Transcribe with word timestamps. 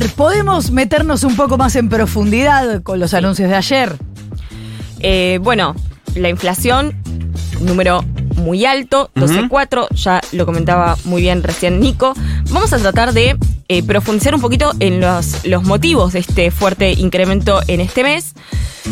ver, 0.00 0.10
podemos 0.14 0.70
meternos 0.70 1.24
un 1.24 1.36
poco 1.36 1.58
más 1.58 1.76
en 1.76 1.88
profundidad 1.88 2.82
con 2.82 3.00
los 3.00 3.14
anuncios 3.14 3.48
de 3.50 3.56
ayer. 3.56 3.96
Eh, 5.00 5.38
bueno, 5.42 5.74
la 6.14 6.28
inflación, 6.28 6.94
número 7.60 8.02
muy 8.36 8.64
alto, 8.64 9.10
12.4, 9.14 9.88
ya 9.94 10.20
lo 10.32 10.46
comentaba 10.46 10.96
muy 11.04 11.20
bien 11.20 11.42
recién 11.42 11.80
Nico. 11.80 12.14
Vamos 12.50 12.72
a 12.72 12.78
tratar 12.78 13.12
de 13.12 13.36
eh, 13.68 13.82
profundizar 13.82 14.34
un 14.34 14.40
poquito 14.40 14.72
en 14.80 15.00
los, 15.00 15.44
los 15.46 15.64
motivos 15.64 16.14
de 16.14 16.20
este 16.20 16.50
fuerte 16.50 16.92
incremento 16.92 17.60
en 17.66 17.80
este 17.80 18.02
mes. 18.02 18.34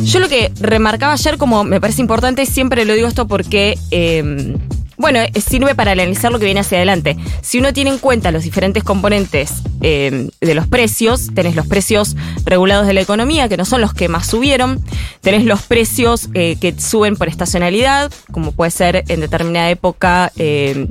Yo 0.05 0.21
lo 0.21 0.29
que 0.29 0.53
remarcaba 0.61 1.15
ayer 1.15 1.39
como 1.39 1.65
me 1.65 1.81
parece 1.81 2.03
importante, 2.03 2.45
siempre 2.45 2.85
lo 2.85 2.95
digo 2.95 3.09
esto 3.09 3.27
porque... 3.27 3.79
eh, 3.91 4.57
bueno, 4.99 5.21
eh, 5.21 5.33
sirve 5.41 5.75
para 5.75 5.93
analizar 5.93 6.31
lo 6.33 6.39
que 6.39 6.45
viene 6.45 6.61
hacia 6.61 6.79
adelante. 6.79 7.17
Si 7.41 7.59
uno 7.59 7.73
tiene 7.73 7.91
en 7.91 7.99
cuenta 7.99 8.31
los 8.33 8.43
diferentes 8.45 8.83
componentes 8.85 9.53
eh, 9.81 10.29
de 10.41 10.55
los 10.55 10.67
precios, 10.67 11.29
tenés 11.35 11.55
los 11.57 11.67
precios 11.67 12.17
regulados 12.45 12.87
de 12.87 12.95
la 12.95 13.01
economía, 13.01 13.49
que 13.49 13.57
no 13.57 13.65
son 13.65 13.81
los 13.81 13.95
que 13.95 14.09
más 14.09 14.27
subieron, 14.27 14.83
tenés 15.21 15.45
los 15.45 15.63
precios 15.63 16.29
eh, 16.35 16.57
que 16.61 16.79
suben 16.79 17.17
por 17.17 17.29
estacionalidad, 17.29 18.11
como 18.33 18.53
puede 18.53 18.71
ser 18.73 19.05
en 19.09 19.21
determinada 19.21 19.71
época 19.71 20.33
eh, 20.37 20.87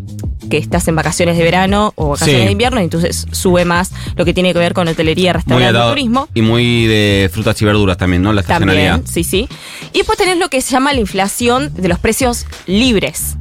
que 0.50 0.58
estás 0.58 0.88
en 0.88 0.96
vacaciones 0.96 1.38
de 1.38 1.44
verano 1.44 1.92
o 1.96 2.10
vacaciones 2.10 2.42
Sí. 2.42 2.46
de 2.46 2.52
invierno, 2.52 2.80
y 2.80 2.86
entonces 2.86 3.26
sube 3.32 3.66
más 3.66 3.92
lo 4.16 4.24
que 4.24 4.34
tiene 4.34 4.54
que 4.54 4.60
ver 4.60 4.74
con 4.74 4.88
hotelería, 4.88 5.34
restaurante, 5.34 5.78
atado- 5.78 5.90
turismo. 5.92 6.30
Y 6.34 6.42
muy 6.42 6.86
de 6.86 7.30
frutas 7.34 7.62
y 7.62 7.66
verduras 7.66 7.98
también, 7.98 8.22
¿no? 8.22 8.32
La 8.32 8.42
estacionalidad. 8.42 8.92
También, 9.02 9.14
sí, 9.14 9.24
sí. 9.26 9.50
Y 9.94 9.98
después 9.98 10.18
tenés 10.18 10.38
lo 10.38 10.50
que 10.50 10.62
se 10.62 10.72
llama 10.72 10.94
la 10.94 11.00
inflación 11.02 11.74
de 11.74 11.90
los 11.90 12.00
precios 12.00 12.46
libres, 12.66 13.36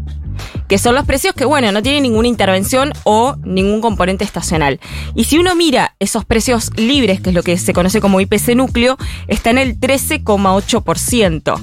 que 0.69 0.79
son 0.79 0.95
los 0.95 1.05
precios 1.05 1.35
que, 1.35 1.45
bueno, 1.45 1.71
no 1.73 1.83
tienen 1.83 2.03
ninguna 2.03 2.29
intervención 2.29 2.93
o 3.05 3.37
ningún 3.45 3.81
componente 3.81 4.25
estacional. 4.25 4.81
Y 5.15 5.25
si 5.25 5.39
uno 5.39 5.55
mira 5.55 5.95
esos 5.99 6.25
precios 6.25 6.71
libres, 6.77 7.21
que 7.21 7.31
es 7.31 7.35
lo 7.35 7.43
que 7.43 7.57
se 7.59 7.73
conoce 7.73 8.01
como 8.01 8.21
IPC 8.21 8.55
núcleo, 8.57 8.97
está 9.29 9.51
en 9.51 9.59
el 9.59 9.79
13,8%. 9.79 11.61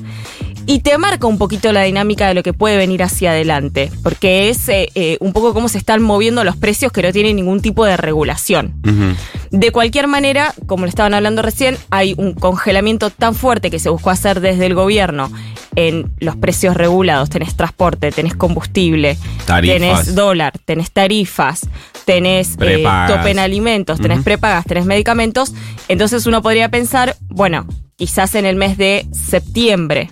Y 0.65 0.79
te 0.79 0.97
marca 0.97 1.27
un 1.27 1.37
poquito 1.37 1.71
la 1.73 1.83
dinámica 1.83 2.27
de 2.27 2.33
lo 2.33 2.43
que 2.43 2.53
puede 2.53 2.77
venir 2.77 3.03
hacia 3.03 3.31
adelante, 3.31 3.91
porque 4.01 4.49
es 4.49 4.69
eh, 4.69 4.89
eh, 4.95 5.17
un 5.19 5.33
poco 5.33 5.53
cómo 5.53 5.67
se 5.67 5.77
están 5.77 6.01
moviendo 6.01 6.43
los 6.43 6.55
precios 6.55 6.91
que 6.91 7.01
no 7.01 7.11
tienen 7.11 7.35
ningún 7.35 7.61
tipo 7.61 7.85
de 7.85 7.97
regulación. 7.97 8.73
De 9.51 9.71
cualquier 9.71 10.07
manera, 10.07 10.53
como 10.65 10.85
lo 10.85 10.89
estaban 10.89 11.13
hablando 11.13 11.41
recién, 11.41 11.77
hay 11.89 12.15
un 12.17 12.33
congelamiento 12.33 13.09
tan 13.09 13.35
fuerte 13.35 13.69
que 13.69 13.79
se 13.79 13.89
buscó 13.89 14.09
hacer 14.09 14.39
desde 14.39 14.65
el 14.65 14.73
gobierno 14.73 15.31
en 15.75 16.11
los 16.19 16.35
precios 16.37 16.75
regulados. 16.75 17.29
Tenés 17.29 17.55
transporte, 17.55 18.11
tenés 18.11 18.35
combustible, 18.35 19.17
Tarifas. 19.45 19.79
tenés 19.79 20.15
dólar, 20.15 20.53
tenés 20.65 20.91
tarifas, 20.91 21.67
tenés 22.05 22.55
eh, 22.61 22.83
tope 23.07 23.31
en 23.31 23.39
alimentos, 23.39 23.99
tenés 23.99 24.23
prepagas, 24.23 24.65
tenés 24.65 24.85
medicamentos. 24.85 25.53
Entonces 25.87 26.25
uno 26.25 26.41
podría 26.41 26.69
pensar, 26.69 27.15
bueno, 27.27 27.67
quizás 27.95 28.35
en 28.35 28.45
el 28.45 28.55
mes 28.55 28.77
de 28.77 29.05
septiembre 29.11 30.09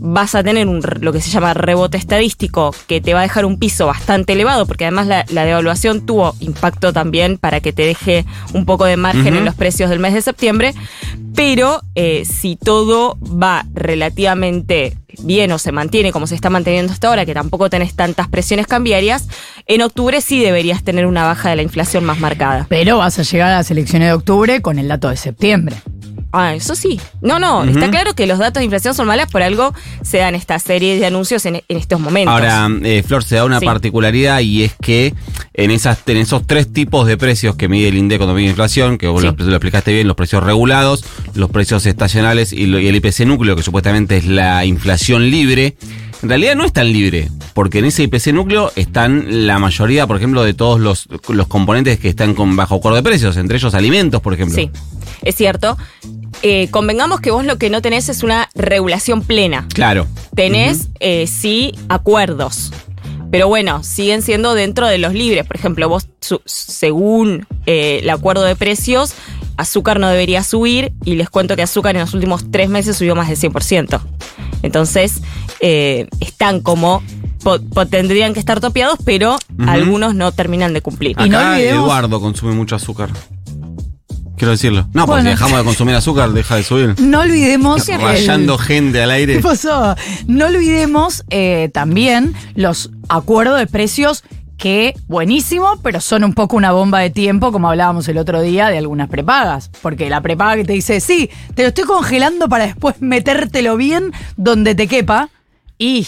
vas 0.00 0.34
a 0.34 0.42
tener 0.42 0.66
un, 0.66 0.82
lo 1.00 1.12
que 1.12 1.20
se 1.20 1.30
llama 1.30 1.54
rebote 1.54 1.96
estadístico 1.96 2.74
que 2.86 3.00
te 3.00 3.14
va 3.14 3.20
a 3.20 3.22
dejar 3.22 3.44
un 3.44 3.58
piso 3.58 3.86
bastante 3.86 4.32
elevado, 4.32 4.66
porque 4.66 4.84
además 4.84 5.06
la, 5.06 5.24
la 5.28 5.44
devaluación 5.44 6.04
tuvo 6.06 6.34
impacto 6.40 6.92
también 6.92 7.38
para 7.38 7.60
que 7.60 7.72
te 7.72 7.86
deje 7.86 8.24
un 8.52 8.64
poco 8.64 8.84
de 8.84 8.96
margen 8.96 9.36
en 9.36 9.44
los 9.44 9.54
precios 9.54 9.90
del 9.90 9.98
mes 9.98 10.14
de 10.14 10.22
septiembre, 10.22 10.74
pero 11.34 11.82
eh, 11.94 12.24
si 12.24 12.56
todo 12.56 13.16
va 13.22 13.64
relativamente 13.74 14.96
bien 15.22 15.52
o 15.52 15.58
se 15.58 15.72
mantiene 15.72 16.12
como 16.12 16.26
se 16.26 16.34
está 16.34 16.50
manteniendo 16.50 16.92
hasta 16.92 17.08
ahora, 17.08 17.26
que 17.26 17.34
tampoco 17.34 17.70
tenés 17.70 17.94
tantas 17.94 18.28
presiones 18.28 18.66
cambiarias, 18.66 19.28
en 19.66 19.82
octubre 19.82 20.20
sí 20.20 20.40
deberías 20.40 20.82
tener 20.82 21.06
una 21.06 21.24
baja 21.24 21.50
de 21.50 21.56
la 21.56 21.62
inflación 21.62 22.04
más 22.04 22.18
marcada. 22.18 22.66
Pero 22.68 22.98
vas 22.98 23.18
a 23.18 23.22
llegar 23.22 23.52
a 23.52 23.56
las 23.56 23.70
elecciones 23.70 24.08
de 24.08 24.14
octubre 24.14 24.60
con 24.62 24.78
el 24.78 24.88
dato 24.88 25.08
de 25.08 25.16
septiembre. 25.16 25.76
Ah, 26.32 26.54
eso 26.54 26.74
sí. 26.74 26.98
No, 27.20 27.38
no, 27.38 27.62
está 27.64 27.90
claro 27.90 28.14
que 28.14 28.26
los 28.26 28.38
datos 28.38 28.60
de 28.60 28.64
inflación 28.64 28.94
son 28.94 29.06
malas, 29.06 29.30
por 29.30 29.42
algo 29.42 29.74
se 30.02 30.16
dan 30.18 30.34
esta 30.34 30.58
serie 30.58 30.98
de 30.98 31.04
anuncios 31.06 31.44
en, 31.44 31.56
en 31.68 31.76
estos 31.76 32.00
momentos. 32.00 32.32
Ahora, 32.32 32.68
eh, 32.84 33.02
Flor, 33.06 33.22
se 33.22 33.36
da 33.36 33.44
una 33.44 33.60
Sí. 33.60 33.66
particularidad 33.66 34.40
y 34.40 34.64
es 34.64 34.72
que 34.80 35.12
en, 35.52 35.70
esas, 35.70 35.98
en 36.06 36.16
esos 36.16 36.46
tres 36.46 36.72
tipos 36.72 37.06
de 37.06 37.18
precios 37.18 37.54
que 37.56 37.68
mide 37.68 37.88
el 37.88 37.98
INDEC 37.98 38.18
cuando 38.18 38.34
mide 38.34 38.48
inflación, 38.48 38.96
que 38.96 39.08
vos 39.08 39.20
Sí. 39.20 39.26
lo, 39.28 39.44
lo 39.44 39.52
explicaste 39.56 39.92
bien, 39.92 40.06
los 40.08 40.16
precios 40.16 40.42
regulados, 40.42 41.04
los 41.34 41.50
precios 41.50 41.84
estacionales 41.84 42.52
y, 42.54 42.64
lo- 42.66 42.78
y 42.80 42.88
el 42.88 42.96
IPC 42.96 43.26
núcleo, 43.26 43.54
que 43.54 43.62
supuestamente 43.62 44.16
es 44.16 44.24
la 44.26 44.64
inflación 44.64 45.30
libre, 45.30 45.76
en 46.22 46.28
realidad 46.28 46.54
no 46.54 46.64
es 46.64 46.72
tan 46.72 46.92
libre, 46.92 47.28
porque 47.54 47.78
en 47.80 47.86
ese 47.86 48.04
IPC 48.04 48.28
núcleo 48.28 48.70
están 48.76 49.46
la 49.46 49.58
mayoría, 49.58 50.06
por 50.06 50.16
ejemplo, 50.16 50.42
de 50.44 50.54
todos 50.54 50.80
los, 50.80 51.08
los 51.28 51.46
componentes 51.48 51.98
que 51.98 52.08
están 52.08 52.34
con 52.34 52.54
bajo 52.56 52.76
acuerdo 52.76 52.96
de 52.96 53.02
precios, 53.02 53.36
entre 53.36 53.56
ellos 53.58 53.74
alimentos, 53.74 54.20
por 54.20 54.34
ejemplo. 54.34 54.54
Sí, 54.56 54.70
es 55.22 55.34
cierto. 55.34 55.76
Eh, 56.42 56.68
convengamos 56.70 57.20
que 57.20 57.30
vos 57.30 57.44
lo 57.44 57.58
que 57.58 57.70
no 57.70 57.82
tenés 57.82 58.08
es 58.08 58.22
una 58.22 58.48
regulación 58.54 59.22
plena. 59.22 59.66
Claro. 59.74 60.06
Tenés, 60.34 60.88
eh, 61.00 61.26
sí, 61.26 61.72
acuerdos. 61.88 62.72
Pero 63.30 63.48
bueno, 63.48 63.82
siguen 63.82 64.22
siendo 64.22 64.54
dentro 64.54 64.86
de 64.88 64.98
los 64.98 65.14
libres. 65.14 65.46
Por 65.46 65.56
ejemplo, 65.56 65.88
vos, 65.88 66.08
su- 66.20 66.42
según 66.44 67.46
eh, 67.66 68.00
el 68.02 68.10
acuerdo 68.10 68.42
de 68.44 68.56
precios, 68.56 69.14
azúcar 69.56 70.00
no 70.00 70.08
debería 70.08 70.42
subir 70.42 70.92
y 71.04 71.14
les 71.14 71.30
cuento 71.30 71.56
que 71.56 71.62
azúcar 71.62 71.94
en 71.96 72.02
los 72.02 72.12
últimos 72.14 72.50
tres 72.50 72.68
meses 72.68 72.96
subió 72.96 73.14
más 73.14 73.28
del 73.28 73.38
100%. 73.38 74.00
Entonces, 74.62 75.20
eh, 75.60 76.06
están 76.20 76.60
como... 76.60 77.02
po- 77.42 77.60
po- 77.60 77.86
tendrían 77.86 78.34
que 78.34 78.40
estar 78.40 78.60
topeados, 78.60 78.98
pero 79.04 79.38
algunos 79.66 80.14
no 80.14 80.30
terminan 80.32 80.72
de 80.72 80.80
cumplir. 80.80 81.16
Y 81.24 81.28
no 81.28 81.38
Acá 81.38 81.52
olvidemos- 81.56 81.84
Eduardo 81.84 82.20
consume 82.20 82.52
mucho 82.54 82.76
azúcar. 82.76 83.10
Quiero 84.36 84.52
decirlo. 84.52 84.88
No, 84.92 85.06
porque 85.06 85.22
Bueno. 85.22 85.30
si 85.30 85.34
dejamos 85.34 85.58
de 85.58 85.64
consumir 85.64 85.94
azúcar, 85.94 86.32
deja 86.32 86.56
de 86.56 86.62
subir. 86.64 86.94
No 87.00 87.20
olvidemos. 87.20 87.88
el- 87.88 88.00
Rayando 88.00 88.58
gente 88.58 89.00
al 89.00 89.10
aire. 89.12 89.36
¿Qué 89.36 89.40
pasó? 89.42 89.94
No 90.26 90.46
olvidemos 90.46 91.22
eh, 91.30 91.70
también 91.72 92.34
los 92.56 92.90
acuerdos 93.08 93.58
de 93.60 93.68
precios 93.68 94.24
que 94.62 94.94
buenísimo, 95.08 95.80
pero 95.82 96.00
son 96.00 96.22
un 96.22 96.34
poco 96.34 96.56
una 96.56 96.70
bomba 96.70 97.00
de 97.00 97.10
tiempo, 97.10 97.50
como 97.50 97.68
hablábamos 97.68 98.06
el 98.06 98.16
otro 98.16 98.40
día 98.40 98.68
de 98.68 98.78
algunas 98.78 99.08
prepagas. 99.08 99.72
Porque 99.82 100.08
la 100.08 100.20
prepaga 100.20 100.54
que 100.54 100.64
te 100.64 100.72
dice, 100.72 101.00
sí, 101.00 101.28
te 101.56 101.62
lo 101.62 101.68
estoy 101.70 101.82
congelando 101.82 102.48
para 102.48 102.66
después 102.66 103.00
metértelo 103.00 103.76
bien 103.76 104.12
donde 104.36 104.76
te 104.76 104.86
quepa. 104.86 105.30
Y 105.78 106.06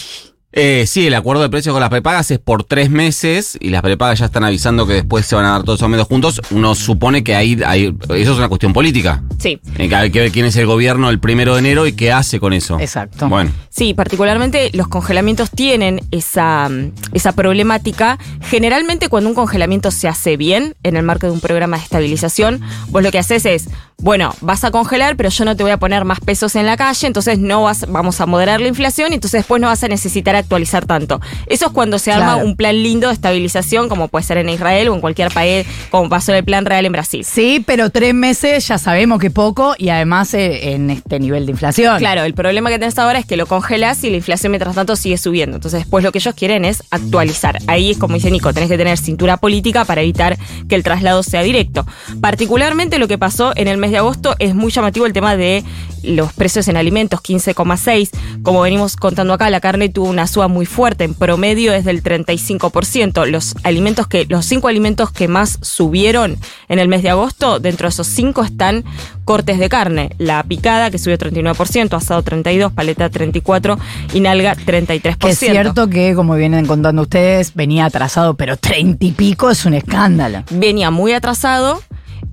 Eh, 0.57 0.85
sí, 0.87 1.05
el 1.05 1.13
acuerdo 1.15 1.41
de 1.43 1.49
precios 1.49 1.73
con 1.73 1.81
las 1.81 1.89
prepagas 1.89 2.31
es 2.31 2.39
por 2.39 2.63
tres 2.63 2.89
meses 2.89 3.57
y 3.59 3.71
las 3.71 3.81
prepagas 3.81 4.19
ya 4.19 4.25
están 4.27 4.45
avisando 4.45 4.87
que 4.87 4.93
después 4.93 5.25
se 5.25 5.35
van 5.35 5.43
a 5.43 5.49
dar 5.49 5.63
todos 5.63 5.79
esos 5.79 5.89
medios 5.89 6.07
juntos. 6.07 6.39
Uno 6.49 6.75
supone 6.75 7.25
que 7.25 7.35
ahí, 7.35 7.59
ahí- 7.65 7.93
eso 8.11 8.31
es 8.31 8.37
una 8.37 8.47
cuestión 8.47 8.71
política. 8.71 9.21
Sí. 9.37 9.59
Eh, 9.77 9.89
que 9.89 9.95
hay 9.95 10.11
que 10.11 10.21
ver 10.21 10.31
quién 10.31 10.45
es 10.45 10.55
el 10.55 10.65
gobierno 10.65 11.09
el 11.09 11.19
primero 11.19 11.53
de 11.55 11.59
enero 11.59 11.85
y 11.87 11.91
qué 11.91 12.13
hace 12.13 12.39
con 12.39 12.53
eso. 12.53 12.79
Exacto. 12.79 13.27
Bueno. 13.27 13.51
Sí, 13.69 13.93
particularmente 13.93 14.69
los 14.71 14.87
congelamientos 14.87 15.51
tienen 15.51 15.99
esa, 16.11 16.69
esa 17.11 17.33
problemática. 17.33 18.17
Generalmente 18.41 19.09
cuando 19.09 19.29
un 19.29 19.35
congelamiento 19.35 19.91
se 19.91 20.07
hace 20.07 20.37
bien 20.37 20.73
en 20.83 20.95
el 20.95 21.03
marco 21.03 21.27
de 21.27 21.33
un 21.33 21.41
programa 21.41 21.75
de 21.75 21.83
estabilización, 21.83 22.61
vos 22.87 23.03
lo 23.03 23.11
que 23.11 23.19
haces 23.19 23.45
es, 23.45 23.67
bueno, 23.97 24.33
vas 24.39 24.63
a 24.63 24.71
congelar, 24.71 25.17
pero 25.17 25.27
yo 25.29 25.43
no 25.43 25.57
te 25.57 25.63
voy 25.63 25.73
a 25.73 25.77
poner 25.79 26.05
más 26.05 26.21
pesos 26.21 26.55
en 26.55 26.65
la 26.65 26.77
calle, 26.77 27.07
entonces 27.07 27.39
no 27.39 27.63
vas, 27.63 27.85
vamos 27.89 28.21
a 28.21 28.25
moderar 28.25 28.61
la 28.61 28.69
inflación 28.69 29.11
y 29.11 29.15
entonces 29.15 29.39
después 29.39 29.61
no 29.61 29.67
vas 29.67 29.83
a 29.83 29.89
necesitar 29.89 30.35
actualizar 30.45 30.85
tanto. 30.85 31.19
Eso 31.47 31.65
es 31.67 31.71
cuando 31.71 31.99
se 31.99 32.11
arma 32.11 32.33
Claro. 32.35 32.45
un 32.47 32.55
plan 32.55 32.81
lindo 32.81 33.07
de 33.07 33.13
estabilización, 33.13 33.89
como 33.89 34.07
puede 34.07 34.23
ser 34.23 34.37
en 34.37 34.49
Israel 34.49 34.89
o 34.89 34.95
en 34.95 35.01
cualquier 35.01 35.31
país, 35.31 35.65
como 35.91 36.07
pasó 36.09 36.31
en 36.31 36.37
el 36.37 36.43
plan 36.43 36.65
real 36.65 36.85
en 36.85 36.91
Brasil. 36.91 37.25
sí, 37.25 37.63
pero 37.65 37.89
tres 37.89 38.13
meses 38.13 38.67
ya 38.67 38.77
sabemos 38.77 39.19
que 39.19 39.29
poco 39.31 39.75
y 39.77 39.89
además 39.89 40.33
eh, 40.33 40.73
en 40.73 40.89
este 40.89 41.19
nivel 41.19 41.45
de 41.45 41.51
inflación. 41.51 41.97
Claro, 41.99 42.23
el 42.23 42.33
problema 42.33 42.69
que 42.69 42.79
tenés 42.79 42.97
ahora 42.99 43.19
es 43.19 43.25
que 43.25 43.37
lo 43.37 43.45
congelas 43.47 44.03
y 44.03 44.09
la 44.09 44.17
inflación 44.17 44.51
mientras 44.51 44.75
tanto 44.75 44.95
sigue 44.95 45.17
subiendo. 45.17 45.57
Entonces 45.57 45.81
después 45.81 46.03
lo 46.03 46.11
que 46.11 46.19
ellos 46.19 46.33
quieren 46.35 46.63
es 46.65 46.83
actualizar. 46.91 47.59
Ahí 47.67 47.91
es 47.91 47.97
como 47.97 48.15
dice 48.15 48.29
Nico, 48.31 48.53
tenés 48.53 48.69
que 48.69 48.77
tener 48.77 48.97
cintura 48.97 49.37
política 49.37 49.83
para 49.85 50.01
evitar 50.01 50.37
que 50.69 50.75
el 50.75 50.83
traslado 50.83 51.23
sea 51.23 51.41
directo. 51.41 51.85
Particularmente 52.21 52.97
lo 52.99 53.07
que 53.07 53.17
pasó 53.17 53.53
en 53.55 53.67
el 53.67 53.77
mes 53.77 53.91
de 53.91 53.97
agosto 53.97 54.35
es 54.39 54.55
muy 54.55 54.71
llamativo 54.71 55.05
el 55.05 55.13
tema 55.13 55.35
de 55.37 55.63
los 56.03 56.33
precios 56.33 56.67
en 56.67 56.77
alimentos, 56.77 57.21
15,6. 57.21 58.09
Como 58.43 58.61
venimos 58.61 58.95
contando 58.95 59.33
acá, 59.33 59.49
la 59.49 59.59
carne 59.59 59.89
tuvo 59.89 60.07
una 60.09 60.27
suba 60.35 60.49
muy 60.49 60.65
fuerte, 60.65 61.05
en 61.05 61.13
promedio 61.13 61.71
es 61.73 61.85
del 61.85 62.03
35%. 62.03 63.25
Los 63.25 63.55
alimentos 63.63 64.05
que, 64.07 64.25
los 64.25 64.45
cinco 64.45 64.67
alimentos 64.67 65.09
que 65.09 65.29
más 65.29 65.59
subieron 65.61 66.35
en 66.67 66.79
el 66.79 66.89
mes 66.89 67.03
de 67.03 67.09
agosto, 67.09 67.59
dentro 67.61 67.87
de 67.87 67.91
esos 67.91 68.07
cinco 68.07 68.43
están 68.43 68.83
cortes 69.23 69.59
de 69.59 69.69
carne. 69.69 70.09
La 70.17 70.43
picada, 70.43 70.91
que 70.91 70.97
subió 70.97 71.17
39%, 71.17 71.93
asado 71.93 72.21
32%, 72.21 72.73
paleta 72.73 73.09
34% 73.09 73.77
y 74.13 74.19
nalga 74.19 74.55
33%. 74.57 75.17
Que 75.19 75.29
es 75.29 75.39
cierto 75.39 75.89
que, 75.89 76.13
como 76.15 76.35
vienen 76.35 76.65
contando 76.65 77.03
ustedes, 77.03 77.53
venía 77.55 77.85
atrasado, 77.85 78.33
pero 78.35 78.57
treinta 78.57 79.05
y 79.05 79.13
pico 79.13 79.49
es 79.49 79.65
un 79.65 79.73
escándalo. 79.73 80.43
venía 80.49 80.91
muy 80.91 81.13
atrasado. 81.13 81.81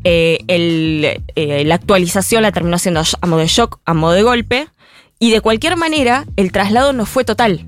eh, 0.03 0.41
el, 0.49 1.23
eh, 1.37 1.63
la 1.65 1.77
actualización 1.77 2.43
la 2.43 2.51
terminó 2.51 2.75
haciendo 2.75 3.03
a 3.21 3.27
modo 3.29 3.39
de 3.39 3.47
shock, 3.47 3.79
a 3.85 3.95
modo 3.95 4.15
de 4.15 4.25
golpe. 4.25 4.67
Y 5.21 5.31
de 5.31 5.41
cualquier 5.41 5.77
manera, 5.77 6.25
el 6.35 6.51
traslado 6.51 6.93
no 6.93 7.07
fue 7.07 7.23
total. 7.23 7.65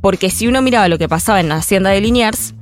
Porque 0.00 0.30
si 0.30 0.46
uno 0.46 0.62
miraba 0.62 0.88
lo 0.88 0.98
que 0.98 1.08
pasaba 1.08 1.40
en 1.40 1.48
la 1.48 1.56
hacienda 1.56 1.90
de 1.90 2.00
Liniers, 2.00 2.54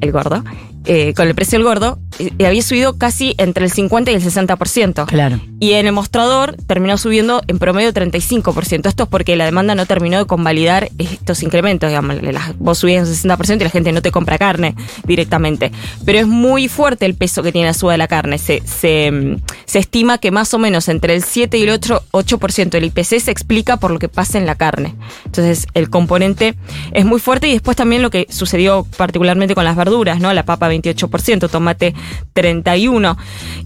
el 0.00 0.12
gordo, 0.12 0.44
eh, 0.84 1.12
con 1.14 1.28
el 1.28 1.34
precio 1.34 1.58
del 1.58 1.66
gordo, 1.66 1.98
había 2.44 2.62
subido 2.62 2.96
casi 2.96 3.34
entre 3.38 3.64
el 3.64 3.70
50 3.70 4.10
y 4.10 4.14
el 4.14 4.22
60%. 4.22 5.06
Claro. 5.06 5.40
Y 5.60 5.72
en 5.72 5.86
el 5.86 5.92
mostrador 5.92 6.56
terminó 6.66 6.96
subiendo 6.98 7.42
en 7.46 7.58
promedio 7.58 7.92
35%. 7.92 8.88
Esto 8.88 9.02
es 9.04 9.08
porque 9.08 9.36
la 9.36 9.44
demanda 9.44 9.74
no 9.74 9.86
terminó 9.86 10.18
de 10.18 10.26
convalidar 10.26 10.90
estos 10.98 11.42
incrementos. 11.42 11.88
Digamos, 11.88 12.16
vos 12.58 12.78
subías 12.78 13.08
un 13.08 13.14
60% 13.14 13.60
y 13.60 13.64
la 13.64 13.70
gente 13.70 13.92
no 13.92 14.02
te 14.02 14.10
compra 14.10 14.38
carne 14.38 14.74
directamente. 15.04 15.72
Pero 16.04 16.18
es 16.18 16.26
muy 16.26 16.68
fuerte 16.68 17.06
el 17.06 17.14
peso 17.14 17.42
que 17.42 17.52
tiene 17.52 17.68
la 17.68 17.74
suba 17.74 17.92
de 17.92 17.98
la 17.98 18.08
carne. 18.08 18.38
Se, 18.38 18.62
se, 18.64 19.38
se 19.64 19.78
estima 19.78 20.18
que 20.18 20.30
más 20.30 20.52
o 20.54 20.58
menos 20.58 20.88
entre 20.88 21.14
el 21.14 21.22
7 21.22 21.58
y 21.58 21.62
el 21.62 21.80
8%, 21.80 22.02
8% 22.12 22.70
del 22.70 22.84
IPC 22.84 23.20
se 23.20 23.30
explica 23.30 23.76
por 23.78 23.90
lo 23.90 23.98
que 23.98 24.08
pasa 24.08 24.38
en 24.38 24.46
la 24.46 24.54
carne. 24.54 24.94
Entonces 25.24 25.66
el 25.74 25.90
componente 25.90 26.54
es 26.92 27.04
muy 27.04 27.20
fuerte 27.20 27.48
y 27.48 27.52
después 27.52 27.76
también 27.76 28.02
lo 28.02 28.10
que 28.10 28.26
sucedió 28.30 28.86
particularmente 28.96 29.54
con 29.54 29.64
las 29.64 29.76
verduras, 29.76 30.20
¿no? 30.20 30.32
La 30.32 30.44
papa 30.44 30.70
28%, 30.70 31.48
tomate 31.48 31.94
31%. 32.34 33.16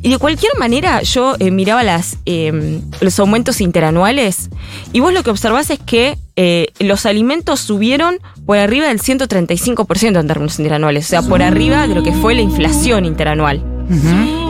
Y 0.03 0.11
de 0.11 0.19
cualquier 0.19 0.53
manera 0.59 1.03
yo 1.03 1.37
eh, 1.39 1.51
miraba 1.51 1.83
las, 1.83 2.19
eh, 2.27 2.81
los 3.01 3.19
aumentos 3.19 3.61
interanuales 3.61 4.51
y 4.93 5.01
vos 5.01 5.13
lo 5.13 5.23
que 5.23 5.31
observás 5.31 5.71
es 5.71 5.79
que 5.79 6.19
eh, 6.37 6.69
los 6.79 7.07
alimentos 7.07 7.61
subieron 7.61 8.19
por 8.47 8.59
arriba 8.59 8.89
del 8.89 9.01
135% 9.01 10.21
en 10.21 10.27
términos 10.27 10.59
interanuales, 10.59 11.07
o 11.07 11.09
sea, 11.09 11.23
por 11.23 11.43
arriba 11.43 11.87
de 11.87 11.95
lo 11.95 12.03
que 12.03 12.13
fue 12.13 12.35
la 12.35 12.41
inflación 12.41 13.05
interanual. 13.05 13.72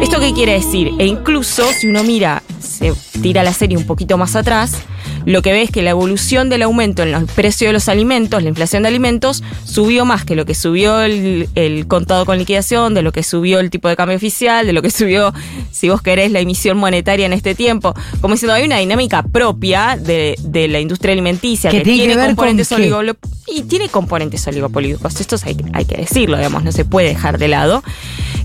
¿Esto 0.00 0.20
qué 0.20 0.32
quiere 0.32 0.52
decir? 0.52 0.90
E 0.99 1.06
incluso 1.06 1.64
si 1.73 1.88
uno 1.88 2.02
mira, 2.02 2.43
se 2.61 2.93
tira 3.20 3.43
la 3.43 3.52
serie 3.52 3.76
un 3.76 3.87
poquito 3.87 4.19
más 4.19 4.37
atrás, 4.37 4.82
lo 5.25 5.43
que 5.43 5.52
ve 5.52 5.62
es 5.62 5.70
que 5.70 5.82
la 5.82 5.90
evolución 5.90 6.49
del 6.49 6.62
aumento 6.62 7.02
en 7.02 7.12
los 7.12 7.25
precios 7.31 7.69
de 7.69 7.73
los 7.73 7.88
alimentos, 7.88 8.43
la 8.43 8.49
inflación 8.49 8.82
de 8.82 8.88
alimentos, 8.88 9.43
subió 9.64 10.05
más 10.05 10.25
que 10.25 10.34
lo 10.34 10.44
que 10.44 10.55
subió 10.55 11.00
el, 11.02 11.84
contado 11.87 12.26
con 12.26 12.38
liquidación, 12.38 12.94
de 12.94 13.02
lo 13.02 13.12
que 13.12 13.23
subió 13.23 13.61
el 13.61 13.70
tipo 13.70 13.88
de 13.88 13.96
cambio 13.96 14.17
oficial, 14.17 14.67
de 14.67 14.73
lo 14.73 14.82
que 14.82 14.90
subió, 14.90 15.32
si 15.70 15.88
vos 15.88 16.02
querés, 16.02 16.32
la 16.32 16.40
emisión 16.40 16.76
monetaria 16.76 17.26
en 17.26 17.32
este 17.32 17.55
tiempo. 17.55 17.94
Como 18.20 18.35
diciendo, 18.35 18.55
hay 18.55 18.64
una 18.64 18.78
dinámica 18.78 19.23
propia 19.23 19.96
de, 19.96 20.37
la 20.69 20.81
industria 20.81 21.12
alimenticia 21.12 21.70
que, 21.70 21.81
tiene, 21.81 22.17
componentes 22.17 22.73
y 23.46 23.62
tiene 23.62 23.88
componentes 23.88 24.46
oligopolíticos. 24.46 25.20
Esto 25.20 25.37
hay, 25.44 25.56
hay 25.73 25.85
que 25.85 25.96
decirlo, 25.96 26.37
digamos, 26.37 26.64
no 26.64 26.73
se 26.73 26.85
puede 26.85 27.08
dejar 27.08 27.38
de 27.38 27.49
lado. 27.49 27.82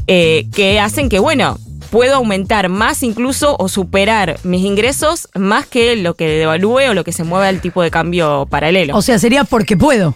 Eh, 0.08 0.48
que 0.54 0.80
hacen 0.80 1.10
que, 1.10 1.20
bueno, 1.20 1.58
puedo 1.90 2.16
aumentar 2.16 2.70
más 2.70 3.04
incluso 3.04 3.56
o 3.60 3.68
superar 3.68 4.40
mis 4.44 4.64
ingresos 4.64 5.30
más 5.36 5.66
que 5.66 5.96
lo 5.96 6.16
que 6.16 6.28
devalúe 6.28 6.90
o 6.90 6.94
lo 6.94 7.04
que 7.04 7.12
se 7.12 7.24
mueva 7.24 7.50
el 7.50 7.62
tipo 7.62 7.82
de 7.82 7.92
cambio 7.92 8.46
paralelo. 8.50 8.96
O 8.96 9.02
sea, 9.02 9.20
sería 9.20 9.44
porque 9.44 9.78
puedo. 9.78 10.16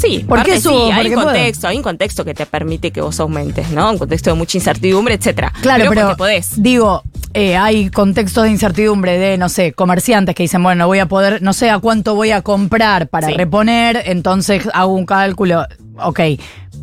Sí, 0.00 0.24
porque 0.26 0.60
sí, 0.60 0.68
hay 0.68 1.08
un 1.08 1.24
contexto, 1.24 1.68
hay 1.68 1.76
un 1.76 1.82
contexto 1.82 2.24
que 2.24 2.34
te 2.34 2.46
permite 2.46 2.90
que 2.90 3.00
vos 3.00 3.18
aumentes, 3.20 3.70
¿no? 3.70 3.90
Un 3.90 3.98
contexto 3.98 4.30
de 4.30 4.36
mucha 4.36 4.56
incertidumbre, 4.56 5.14
etcétera. 5.14 5.52
Claro, 5.60 5.86
pero, 5.88 6.16
podés. 6.16 6.62
digo, 6.62 7.02
eh, 7.34 7.56
hay 7.56 7.90
contextos 7.90 8.44
de 8.44 8.50
incertidumbre 8.50 9.18
de, 9.18 9.36
no 9.36 9.48
sé, 9.48 9.72
comerciantes 9.72 10.34
que 10.34 10.44
dicen, 10.44 10.62
bueno, 10.62 10.86
voy 10.86 11.00
a 11.00 11.06
poder, 11.06 11.42
no 11.42 11.52
sé 11.52 11.68
a 11.68 11.78
cuánto 11.80 12.14
voy 12.14 12.30
a 12.30 12.42
comprar 12.42 13.08
para 13.08 13.28
reponer, 13.28 14.02
entonces 14.06 14.68
hago 14.72 14.94
un 14.94 15.04
cálculo, 15.04 15.66
ok, 16.02 16.20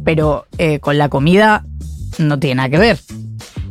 pero 0.07 0.47
eh, 0.57 0.79
con 0.79 0.97
la 0.97 1.09
comida 1.09 1.65
no 2.17 2.39
tiene 2.39 2.55
nada 2.55 2.69
que 2.69 2.77
ver. 2.77 2.97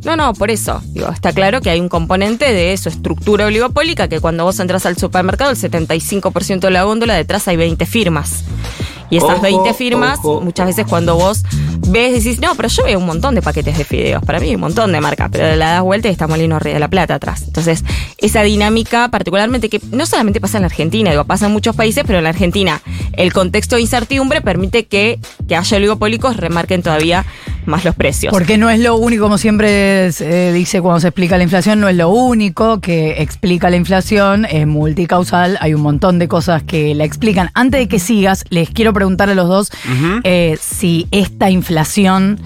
No, 0.05 0.15
no, 0.15 0.33
por 0.35 0.51
eso. 0.51 0.83
Está 1.11 1.33
claro 1.33 1.61
que 1.61 1.71
hay 1.71 1.79
un 1.79 1.89
componente 1.89 2.53
de 2.53 2.77
su 2.77 2.89
estructura 2.89 3.47
oligopólica 3.47 4.07
que 4.07 4.19
cuando 4.19 4.43
vos 4.43 4.59
entras 4.59 4.85
al 4.85 4.97
supermercado, 4.97 5.49
el 5.49 5.57
75% 5.57 6.59
de 6.59 6.69
la 6.69 6.83
góndola 6.83 7.15
detrás 7.15 7.47
hay 7.47 7.57
20 7.57 7.83
firmas. 7.87 8.43
Y 9.09 9.17
esas 9.17 9.41
20 9.41 9.73
firmas, 9.73 10.19
muchas 10.23 10.67
veces 10.67 10.85
cuando 10.87 11.15
vos 11.15 11.43
ves, 11.89 12.23
decís, 12.23 12.39
no, 12.39 12.55
pero 12.55 12.67
yo 12.67 12.83
veo 12.83 12.99
un 12.99 13.05
montón 13.05 13.35
de 13.35 13.41
paquetes 13.41 13.77
de 13.77 13.83
fideos. 13.83 14.23
Para 14.23 14.39
mí 14.39 14.53
un 14.53 14.61
montón 14.61 14.91
de 14.91 14.99
marcas, 14.99 15.29
pero 15.31 15.55
la 15.55 15.73
das 15.73 15.81
vuelta 15.81 16.09
y 16.09 16.11
está 16.11 16.27
Molino 16.27 16.59
Río 16.59 16.73
de 16.73 16.79
la 16.79 16.89
Plata 16.89 17.15
atrás. 17.15 17.43
Entonces, 17.47 17.83
esa 18.17 18.43
dinámica, 18.43 19.09
particularmente 19.09 19.69
que 19.69 19.81
no 19.91 20.05
solamente 20.05 20.41
pasa 20.41 20.57
en 20.57 20.63
la 20.63 20.67
Argentina, 20.67 21.11
digo, 21.11 21.23
pasa 21.25 21.45
en 21.45 21.53
muchos 21.53 21.75
países, 21.75 22.03
pero 22.05 22.17
en 22.17 22.23
la 22.23 22.29
Argentina 22.29 22.81
el 23.13 23.33
contexto 23.33 23.75
de 23.75 23.83
incertidumbre 23.83 24.41
permite 24.41 24.85
que, 24.85 25.19
que 25.47 25.55
haya 25.55 25.77
oligopólicos 25.77 26.37
remarquen 26.37 26.83
todavía 26.83 27.25
más 27.67 27.85
los 27.85 27.95
precios. 27.95 28.31
Porque 28.31 28.57
no 28.57 28.69
es 28.69 28.79
lo 28.79 28.95
único, 28.95 29.23
como 29.23 29.37
siempre 29.37 30.11
se 30.11 30.51
dice 30.53 30.81
cuando 30.81 30.99
se 30.99 31.09
explica 31.09 31.37
la 31.37 31.43
inflación, 31.43 31.79
no 31.79 31.89
es 31.89 31.95
lo 31.95 32.09
único 32.09 32.79
que 32.79 33.21
explica 33.21 33.69
la 33.69 33.75
inflación, 33.75 34.45
es 34.45 34.65
multicausal, 34.65 35.57
hay 35.61 35.73
un 35.73 35.81
montón 35.81 36.19
de 36.19 36.27
cosas 36.27 36.63
que 36.63 36.95
la 36.95 37.03
explican. 37.03 37.49
Antes 37.53 37.81
de 37.81 37.87
que 37.87 37.99
sigas, 37.99 38.45
les 38.49 38.69
quiero 38.69 38.93
preguntar 38.93 39.29
a 39.29 39.35
los 39.35 39.47
dos 39.47 39.71
eh, 40.23 40.57
si 40.61 41.07
esta 41.11 41.49
inflación 41.49 42.39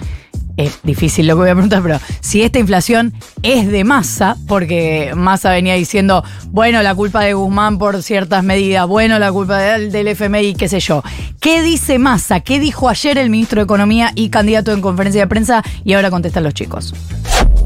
es 0.56 0.80
difícil 0.82 1.26
lo 1.26 1.34
que 1.34 1.40
voy 1.40 1.50
a 1.50 1.54
preguntar, 1.54 1.82
pero 1.82 1.98
si 2.20 2.42
esta 2.42 2.58
inflación 2.58 3.12
es 3.42 3.68
de 3.68 3.84
masa, 3.84 4.36
porque 4.48 5.12
Massa 5.16 5.50
venía 5.50 5.74
diciendo, 5.74 6.22
bueno, 6.48 6.82
la 6.82 6.94
culpa 6.94 7.22
de 7.22 7.34
Guzmán 7.34 7.78
por 7.78 8.02
ciertas 8.02 8.44
medidas, 8.44 8.86
bueno, 8.86 9.18
la 9.18 9.32
culpa 9.32 9.58
del, 9.58 9.92
del 9.92 10.08
FMI, 10.08 10.54
qué 10.54 10.68
sé 10.68 10.80
yo. 10.80 11.02
¿Qué 11.40 11.62
dice 11.62 11.98
Massa? 11.98 12.40
¿Qué 12.40 12.60
dijo 12.60 12.88
ayer 12.88 13.18
el 13.18 13.30
ministro 13.30 13.60
de 13.60 13.64
Economía 13.64 14.12
y 14.14 14.28
candidato 14.28 14.72
en 14.72 14.80
conferencia 14.80 15.22
de 15.22 15.26
prensa? 15.26 15.62
Y 15.84 15.94
ahora 15.94 16.10
contestan 16.10 16.44
los 16.44 16.54
chicos. 16.54 16.94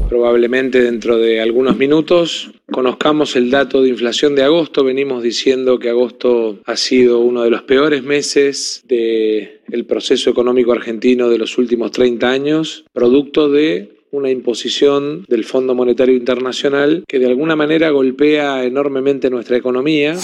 Probablemente 0.09 0.81
dentro 0.81 1.17
de 1.17 1.41
algunos 1.41 1.77
minutos 1.77 2.51
conozcamos 2.71 3.35
el 3.35 3.49
dato 3.49 3.81
de 3.81 3.89
inflación 3.89 4.35
de 4.35 4.43
agosto. 4.43 4.83
Venimos 4.83 5.23
diciendo 5.23 5.79
que 5.79 5.89
agosto 5.89 6.59
ha 6.65 6.75
sido 6.75 7.19
uno 7.19 7.43
de 7.43 7.49
los 7.49 7.63
peores 7.63 8.03
meses 8.03 8.83
del 8.87 9.85
proceso 9.87 10.29
económico 10.29 10.71
argentino 10.71 11.29
de 11.29 11.37
los 11.37 11.57
últimos 11.57 11.91
30 11.91 12.29
años, 12.29 12.85
producto 12.93 13.49
de 13.49 13.97
una 14.11 14.29
imposición 14.29 15.25
del 15.27 15.43
Fondo 15.43 15.75
Monetario 15.75 16.15
Internacional 16.15 17.03
que 17.07 17.19
de 17.19 17.27
alguna 17.27 17.55
manera 17.55 17.89
golpea 17.89 18.63
enormemente 18.63 19.29
nuestra 19.29 19.57
economía. 19.57 20.15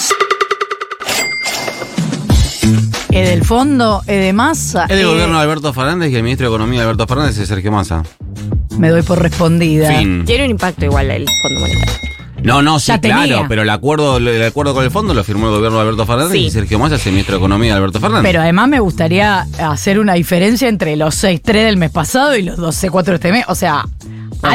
¿Es 3.10 3.30
del 3.30 3.44
fondo? 3.44 4.02
¿Es 4.08 4.20
de 4.20 4.34
masa? 4.34 4.86
Es 4.86 4.98
del 4.98 5.06
gobierno 5.06 5.38
de 5.38 5.44
Alberto 5.44 5.72
Fernández 5.74 6.12
y 6.12 6.16
el 6.16 6.24
ministro 6.24 6.48
de 6.48 6.56
Economía 6.56 6.80
de 6.80 6.86
Alberto 6.86 7.06
Fernández 7.06 7.38
es 7.38 7.48
Sergio 7.48 7.72
Massa. 7.72 8.04
Me 8.80 8.90
doy 8.90 9.04
por 9.04 9.22
respondida. 9.22 9.90
Tiene 10.26 10.46
un 10.46 10.52
impacto 10.52 10.86
igual 10.86 11.12
el 11.12 11.28
Fondo 11.42 11.60
Monetario. 11.60 12.13
No, 12.44 12.62
no, 12.62 12.80
sí, 12.80 12.92
claro, 13.00 13.46
pero 13.48 13.62
el 13.62 13.70
acuerdo, 13.70 14.18
el 14.18 14.44
acuerdo 14.44 14.74
con 14.74 14.84
el 14.84 14.92
fondo 14.92 15.14
lo 15.14 15.24
firmó 15.24 15.48
el 15.48 15.54
gobierno 15.54 15.78
de 15.78 15.84
Alberto 15.84 16.06
Fernández 16.06 16.36
y 16.36 16.52
Sergio 16.52 16.78
Massa 16.78 16.96
es 16.96 17.06
el 17.08 17.14
ministro 17.14 17.36
de 17.36 17.40
Economía 17.40 17.72
de 17.74 17.78
Alberto 17.78 18.00
Fernández. 18.00 18.30
Pero 18.30 18.42
además 18.42 18.68
me 18.68 18.80
gustaría 18.80 19.48
hacer 19.60 20.00
una 20.00 20.14
diferencia 20.14 20.68
entre 20.68 20.96
los 20.96 21.24
6-3 21.24 21.66
del 21.66 21.78
mes 21.78 21.92
pasado 21.92 22.36
y 22.36 22.44
los 22.44 22.60
12-4 22.60 23.04
de 23.04 23.16
este 23.16 23.32
mes. 23.32 23.46
O 23.48 23.56
sea, 23.56 23.86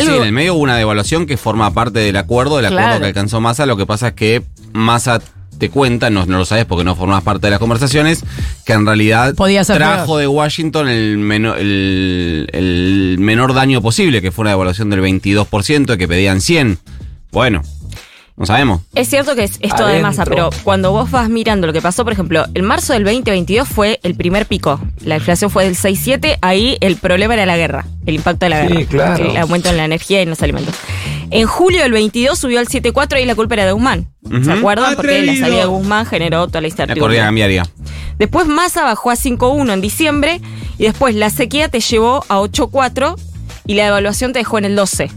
Sí, 0.00 0.06
en 0.06 0.22
el 0.22 0.32
medio 0.32 0.54
hubo 0.54 0.62
una 0.62 0.76
devaluación 0.76 1.26
que 1.26 1.36
forma 1.36 1.72
parte 1.72 2.00
del 2.00 2.16
acuerdo, 2.16 2.56
del 2.56 2.66
acuerdo 2.66 3.00
que 3.00 3.06
alcanzó 3.06 3.40
Massa. 3.40 3.64
Lo 3.64 3.76
que 3.76 3.86
pasa 3.86 4.08
es 4.08 4.14
que 4.14 4.42
Massa 4.72 5.20
te 5.58 5.70
cuenta, 5.70 6.10
no, 6.10 6.24
no 6.26 6.38
lo 6.38 6.44
sabes 6.44 6.66
porque 6.66 6.84
no 6.84 6.94
formas 6.94 7.22
parte 7.22 7.46
de 7.46 7.50
las 7.50 7.58
conversaciones, 7.58 8.22
que 8.64 8.74
en 8.74 8.86
realidad 8.86 9.34
trajo 9.34 10.18
de 10.18 10.26
Washington 10.26 10.88
el, 10.88 11.18
menor, 11.18 11.58
el, 11.58 13.16
menor 13.18 13.54
daño 13.54 13.82
posible, 13.82 14.22
que 14.22 14.30
fue 14.30 14.42
una 14.42 14.50
devaluación 14.50 14.90
del 14.90 15.00
22%, 15.00 15.96
que 15.96 16.06
pedían 16.06 16.40
100. 16.40 16.78
Bueno, 17.32 17.62
no 18.38 18.46
sabemos. 18.46 18.82
Es 18.94 19.08
cierto 19.08 19.34
que 19.34 19.44
es 19.44 19.58
esto 19.60 19.86
de 19.86 20.00
masa, 20.00 20.24
pero 20.24 20.50
cuando 20.62 20.92
vos 20.92 21.10
vas 21.10 21.28
mirando 21.28 21.66
lo 21.66 21.72
que 21.72 21.82
pasó, 21.82 22.04
por 22.04 22.12
ejemplo, 22.12 22.44
el 22.54 22.62
marzo 22.62 22.92
del 22.92 23.02
2022 23.02 23.66
fue 23.66 23.98
el 24.04 24.14
primer 24.14 24.46
pico. 24.46 24.80
La 25.04 25.16
inflación 25.16 25.50
fue 25.50 25.64
del 25.64 25.74
6,7. 25.74 26.38
Ahí 26.40 26.76
el 26.80 26.96
problema 26.96 27.34
era 27.34 27.46
la 27.46 27.56
guerra, 27.56 27.86
el 28.06 28.14
impacto 28.14 28.46
de 28.46 28.50
la 28.50 28.66
guerra. 28.66 29.16
El 29.16 29.36
aumento 29.36 29.70
en 29.70 29.76
la 29.76 29.84
energía 29.84 30.20
y 30.20 30.22
en 30.22 30.30
los 30.30 30.40
alimentos. 30.40 30.74
En 31.30 31.46
julio 31.46 31.82
del 31.82 31.92
22 31.92 32.38
subió 32.38 32.60
al 32.60 32.68
7,4 32.68 33.20
y 33.20 33.24
la 33.26 33.34
culpa 33.34 33.54
era 33.54 33.66
de 33.66 33.72
Guzmán. 33.72 34.08
¿Se 34.42 34.52
acuerdan? 34.52 34.94
Porque 34.94 35.22
la 35.22 35.34
salida 35.36 35.60
de 35.60 35.66
Guzmán 35.66 36.06
generó 36.06 36.46
toda 36.46 36.60
la 36.60 36.68
incertidumbre. 36.68 37.18
La 37.18 37.24
cambiaría. 37.24 37.64
Después 38.18 38.46
Massa 38.46 38.84
bajó 38.84 39.10
a 39.10 39.14
5,1 39.14 39.72
en 39.72 39.80
diciembre 39.80 40.40
y 40.78 40.84
después 40.84 41.14
la 41.14 41.30
sequía 41.30 41.68
te 41.68 41.80
llevó 41.80 42.24
a 42.28 42.38
8,4 42.38 43.16
y 43.66 43.74
la 43.74 43.84
devaluación 43.84 44.32
te 44.32 44.38
dejó 44.38 44.58
en 44.58 44.64
el 44.64 44.76
12. 44.76 45.10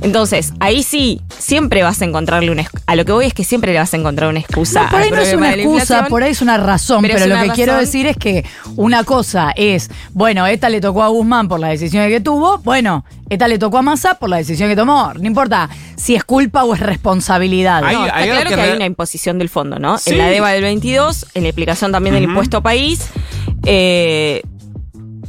Entonces, 0.00 0.52
ahí 0.60 0.82
sí, 0.82 1.20
siempre 1.38 1.82
vas 1.82 2.02
a 2.02 2.04
encontrarle 2.04 2.50
una 2.50 2.64
A 2.86 2.96
lo 2.96 3.04
que 3.04 3.12
voy 3.12 3.26
es 3.26 3.34
que 3.34 3.44
siempre 3.44 3.72
le 3.72 3.78
vas 3.78 3.92
a 3.94 3.96
encontrar 3.96 4.28
una 4.28 4.40
excusa. 4.40 4.88
por 4.90 5.00
ahí 5.00 5.10
no 5.10 5.18
es 5.18 5.34
una 5.34 5.54
excusa, 5.54 6.06
por 6.08 6.22
ahí 6.22 6.32
es 6.32 6.42
una 6.42 6.56
razón, 6.56 7.02
pero, 7.02 7.26
lo 7.26 7.40
que 7.42 7.50
quiero 7.50 7.76
decir 7.76 8.06
es 8.06 8.16
que 8.16 8.44
una 8.76 9.04
cosa 9.04 9.52
es, 9.56 9.90
bueno, 10.12 10.46
esta 10.46 10.68
le 10.68 10.80
tocó 10.80 11.02
a 11.02 11.08
Guzmán 11.08 11.48
por 11.48 11.60
la 11.60 11.68
decisión 11.68 12.08
que 12.08 12.20
tuvo, 12.20 12.58
bueno, 12.58 13.04
esta 13.28 13.48
le 13.48 13.58
tocó 13.58 13.78
a 13.78 13.82
Massa 13.82 14.14
por 14.14 14.28
la 14.28 14.36
decisión 14.36 14.68
que 14.68 14.76
tomó. 14.76 15.12
No 15.14 15.26
importa 15.26 15.68
si 15.96 16.14
es 16.14 16.24
culpa 16.24 16.64
o 16.64 16.74
es 16.74 16.80
responsabilidad. 16.80 17.82
No, 17.82 18.06
está 18.06 18.22
claro 18.22 18.50
que, 18.50 18.60
hay 18.60 18.76
una 18.76 18.86
imposición 18.86 19.38
del 19.38 19.48
fondo, 19.48 19.78
¿no? 19.78 19.96
En 20.06 20.18
la 20.18 20.28
DEVA 20.28 20.50
del 20.50 20.62
22, 20.62 21.26
en 21.34 21.42
la 21.42 21.48
explicación 21.48 21.92
también 21.92 22.14
del 22.14 22.24
impuesto 22.24 22.62
país. 22.62 23.08
Eh, 23.64 24.42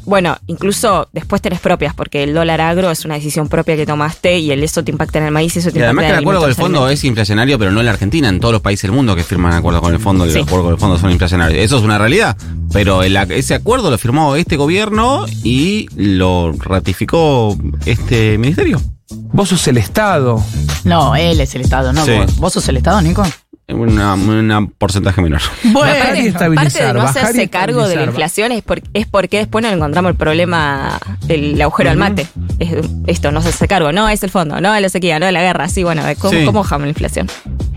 bueno, 0.08 0.38
incluso 0.48 1.10
después 1.12 1.42
tenés 1.42 1.60
propias, 1.60 1.94
porque 1.94 2.24
el 2.24 2.34
dólar 2.34 2.62
agro 2.62 2.90
es 2.90 3.04
una 3.06 3.16
decisión 3.16 3.50
propia 3.50 3.76
que 3.76 3.86
tomaste 3.86 4.40
y 4.40 4.50
el 4.52 4.64
eso 4.64 4.82
te 4.84 4.90
impacta 4.92 5.20
en 5.20 5.26
el 5.26 5.32
maíz 5.32 5.56
y 5.56 5.60
eso 5.60 5.70
te 5.70 5.80
Y 5.80 5.82
además 5.84 6.04
impacta 6.06 6.08
que 6.08 6.18
el 6.18 6.24
acuerdo 6.24 6.40
con 6.42 6.50
el 6.50 6.56
fondo 6.56 6.90
es 6.90 7.04
inflacionario, 7.04 7.60
pero 7.60 7.72
no 7.72 7.82
en 7.82 7.86
la 7.86 7.92
Argentina, 7.92 8.30
en 8.30 8.40
todos 8.40 8.54
los 8.54 8.62
países 8.62 8.84
del 8.84 8.94
mundo 8.94 9.16
que 9.16 9.24
firman 9.24 9.54
acuerdos 9.54 9.82
con 9.84 9.94
el 9.94 10.00
fondo, 10.00 10.26
y 10.26 10.30
Sí. 10.32 10.38
los 10.40 10.48
acuerdos 10.48 10.66
con 10.66 10.74
el 10.76 10.80
fondo 10.80 10.98
son 10.98 11.12
inflacionarios. 11.12 11.60
Eso 11.64 11.78
es 11.78 11.84
una 11.84 11.98
realidad, 11.98 12.38
pero 12.72 13.04
el 13.04 13.16
ese 13.18 13.54
acuerdo 13.54 13.92
lo 13.92 13.98
firmó 13.98 14.36
este 14.38 14.56
gobierno 14.56 15.26
y 15.44 15.88
lo 15.96 16.54
ratificó 16.54 17.58
este 17.86 18.38
ministerio. 18.38 18.82
Vos 19.10 19.50
sos 19.50 19.68
el 19.68 19.78
Estado. 19.78 20.42
No, 20.86 21.16
él 21.16 21.40
es 21.42 21.54
el 21.56 21.62
Estado, 21.62 21.92
no 21.94 22.04
Sí. 22.06 22.12
vos. 22.12 22.36
¿Vos 22.38 22.54
sos 22.54 22.68
el 22.70 22.78
Estado, 22.78 23.02
Nico? 23.02 23.24
Una, 23.70 24.14
una 24.14 24.66
porcentaje 24.66 25.22
menor. 25.22 25.42
Bueno, 25.66 25.94
Bajar 25.94 26.18
y 26.18 26.32
Parte 26.32 26.84
de 26.84 26.94
no 26.94 27.00
bajar 27.02 27.16
y 27.16 27.26
hacerse 27.26 27.50
cargo 27.50 27.86
de 27.88 27.98
la 27.98 28.04
inflación 28.06 28.54
es, 28.54 28.64
por- 28.64 28.82
es 28.94 29.06
porque 29.08 29.40
después 29.40 29.62
no 29.62 29.70
encontramos 29.70 30.12
el 30.12 30.16
problema 30.16 30.98
del 31.26 31.62
agujero 31.62 31.90
al 31.92 31.98
mate. 31.98 32.28
Es 32.60 32.70
esto, 33.08 33.30
no 33.32 33.40
hacerse 33.40 33.68
cargo. 33.68 33.92
No, 33.92 34.08
es 34.08 34.24
el 34.24 34.30
fondo, 34.30 34.62
no 34.62 34.74
es 34.74 34.82
la 34.82 34.88
sequía, 34.88 35.20
no 35.20 35.26
es 35.26 35.34
la 35.34 35.42
guerra. 35.42 35.68
Sí, 35.68 35.84
bueno, 35.84 36.02
¿cómo, 36.18 36.32
Sí. 36.34 36.46
cómo 36.46 36.62
bajamos 36.62 36.84
la 36.86 36.90
inflación? 36.90 37.28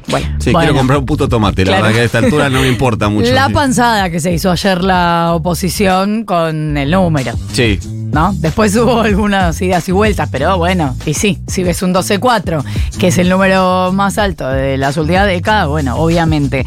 Bueno, 0.08 0.26
Sí, 0.38 0.52
Bueno. 0.52 0.58
quiero 0.68 0.74
comprar 0.78 0.98
un 1.00 1.06
puto 1.06 1.28
tomate, 1.28 1.64
la 1.64 1.70
Claro. 1.72 1.82
verdad 1.82 1.94
que 1.96 2.00
a 2.02 2.04
esta 2.04 2.18
altura 2.18 2.48
no 2.50 2.60
me 2.62 2.68
importa 2.68 3.08
mucho. 3.08 3.32
la 3.32 3.48
Sí. 3.48 3.52
panzada 3.52 4.10
que 4.10 4.20
se 4.20 4.32
hizo 4.32 4.50
ayer 4.52 4.84
la 4.84 5.32
oposición 5.34 6.24
con 6.24 6.76
el 6.76 6.90
número. 6.92 7.32
Sí. 7.52 7.80
¿No? 8.12 8.32
Después 8.34 8.74
hubo 8.76 9.00
algunas 9.02 9.60
ideas 9.62 9.88
y 9.88 9.92
vueltas, 9.92 10.28
pero 10.30 10.58
bueno, 10.58 10.96
y 11.06 11.14
sí, 11.14 11.38
si 11.46 11.62
ves 11.62 11.82
un 11.82 11.94
12-4, 11.94 12.64
que 12.98 13.08
es 13.08 13.18
el 13.18 13.28
número 13.28 13.92
más 13.92 14.18
alto 14.18 14.48
de 14.48 14.76
las 14.76 14.96
últimas 14.96 15.26
décadas, 15.26 15.68
bueno, 15.68 15.96
obviamente. 15.96 16.64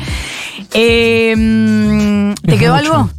Eh, 0.74 1.36
mm, 1.36 2.34
¿Te 2.36 2.58
quedó 2.58 2.76
mucho. 2.76 2.94
algo? 2.94 3.10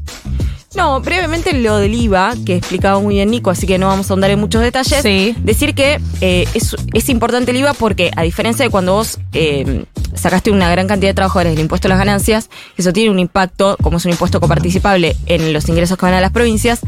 No, 0.77 1.01
brevemente 1.01 1.53
lo 1.53 1.79
del 1.79 1.95
IVA, 1.95 2.35
que 2.45 2.57
explicaba 2.57 2.99
muy 2.99 3.15
bien 3.15 3.31
Nico, 3.31 3.51
así 3.51 3.67
que 3.67 3.79
no 3.79 3.87
vamos 3.87 4.11
a 4.11 4.13
ahondar 4.13 4.31
en 4.31 4.41
muchos 4.41 4.61
detalles. 4.61 5.03
Sí. 5.03 5.37
Decir 5.39 5.75
que 5.75 6.01
eh, 6.21 6.49
es, 6.55 6.75
es 6.93 7.09
importante 7.11 7.53
el 7.53 7.59
IVA 7.59 7.75
porque, 7.75 8.11
a 8.17 8.23
diferencia 8.23 8.65
de 8.65 8.71
cuando 8.71 8.95
vos 8.95 9.21
eh, 9.33 9.85
sacaste 10.15 10.51
una 10.51 10.71
gran 10.71 10.87
cantidad 10.87 11.11
de 11.11 11.15
trabajadores 11.15 11.53
del 11.53 11.61
impuesto 11.61 11.89
a 11.89 11.91
las 11.91 11.99
ganancias, 11.99 12.51
eso 12.77 12.93
tiene 12.93 13.11
un 13.11 13.19
impacto, 13.19 13.77
como 13.83 13.97
es 13.99 14.05
un 14.05 14.13
impuesto 14.13 14.41
coparticipable, 14.41 15.17
en 15.27 15.53
los 15.53 15.69
ingresos 15.69 15.97
que 15.99 16.07
van 16.07 16.15
a 16.15 16.21
las 16.21 16.31
provincias. 16.33 16.81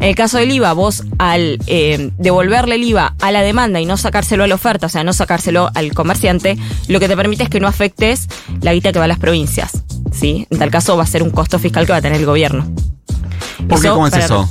En 0.00 0.08
el 0.08 0.14
caso 0.14 0.38
del 0.38 0.50
IVA, 0.52 0.72
vos 0.72 1.04
al 1.18 1.58
eh, 1.66 2.10
devolverle 2.18 2.74
el 2.76 2.84
IVA 2.84 3.14
a 3.20 3.32
la 3.32 3.42
demanda 3.42 3.80
y 3.80 3.86
no 3.86 3.96
sacárselo 3.96 4.44
a 4.44 4.46
la 4.46 4.54
oferta, 4.54 4.86
o 4.86 4.90
sea, 4.90 5.04
no 5.04 5.12
sacárselo 5.12 5.70
al 5.74 5.92
comerciante, 5.94 6.56
lo 6.88 7.00
que 7.00 7.08
te 7.08 7.16
permite 7.16 7.42
es 7.44 7.48
que 7.48 7.60
no 7.60 7.68
afectes 7.68 8.28
la 8.60 8.72
guita 8.74 8.92
que 8.92 8.98
va 8.98 9.06
a 9.06 9.08
las 9.08 9.18
provincias. 9.18 9.82
¿sí? 10.12 10.46
En 10.50 10.58
tal 10.58 10.70
caso, 10.70 10.96
va 10.96 11.02
a 11.04 11.06
ser 11.06 11.22
un 11.22 11.30
costo 11.30 11.58
fiscal 11.58 11.86
que 11.86 11.92
va 11.92 11.98
a 11.98 12.02
tener 12.02 12.18
el 12.20 12.26
gobierno. 12.26 12.66
¿Por 13.68 13.80
qué? 13.80 13.88
¿Cómo 13.88 14.06
es 14.06 14.12
para- 14.12 14.24
eso? 14.24 14.48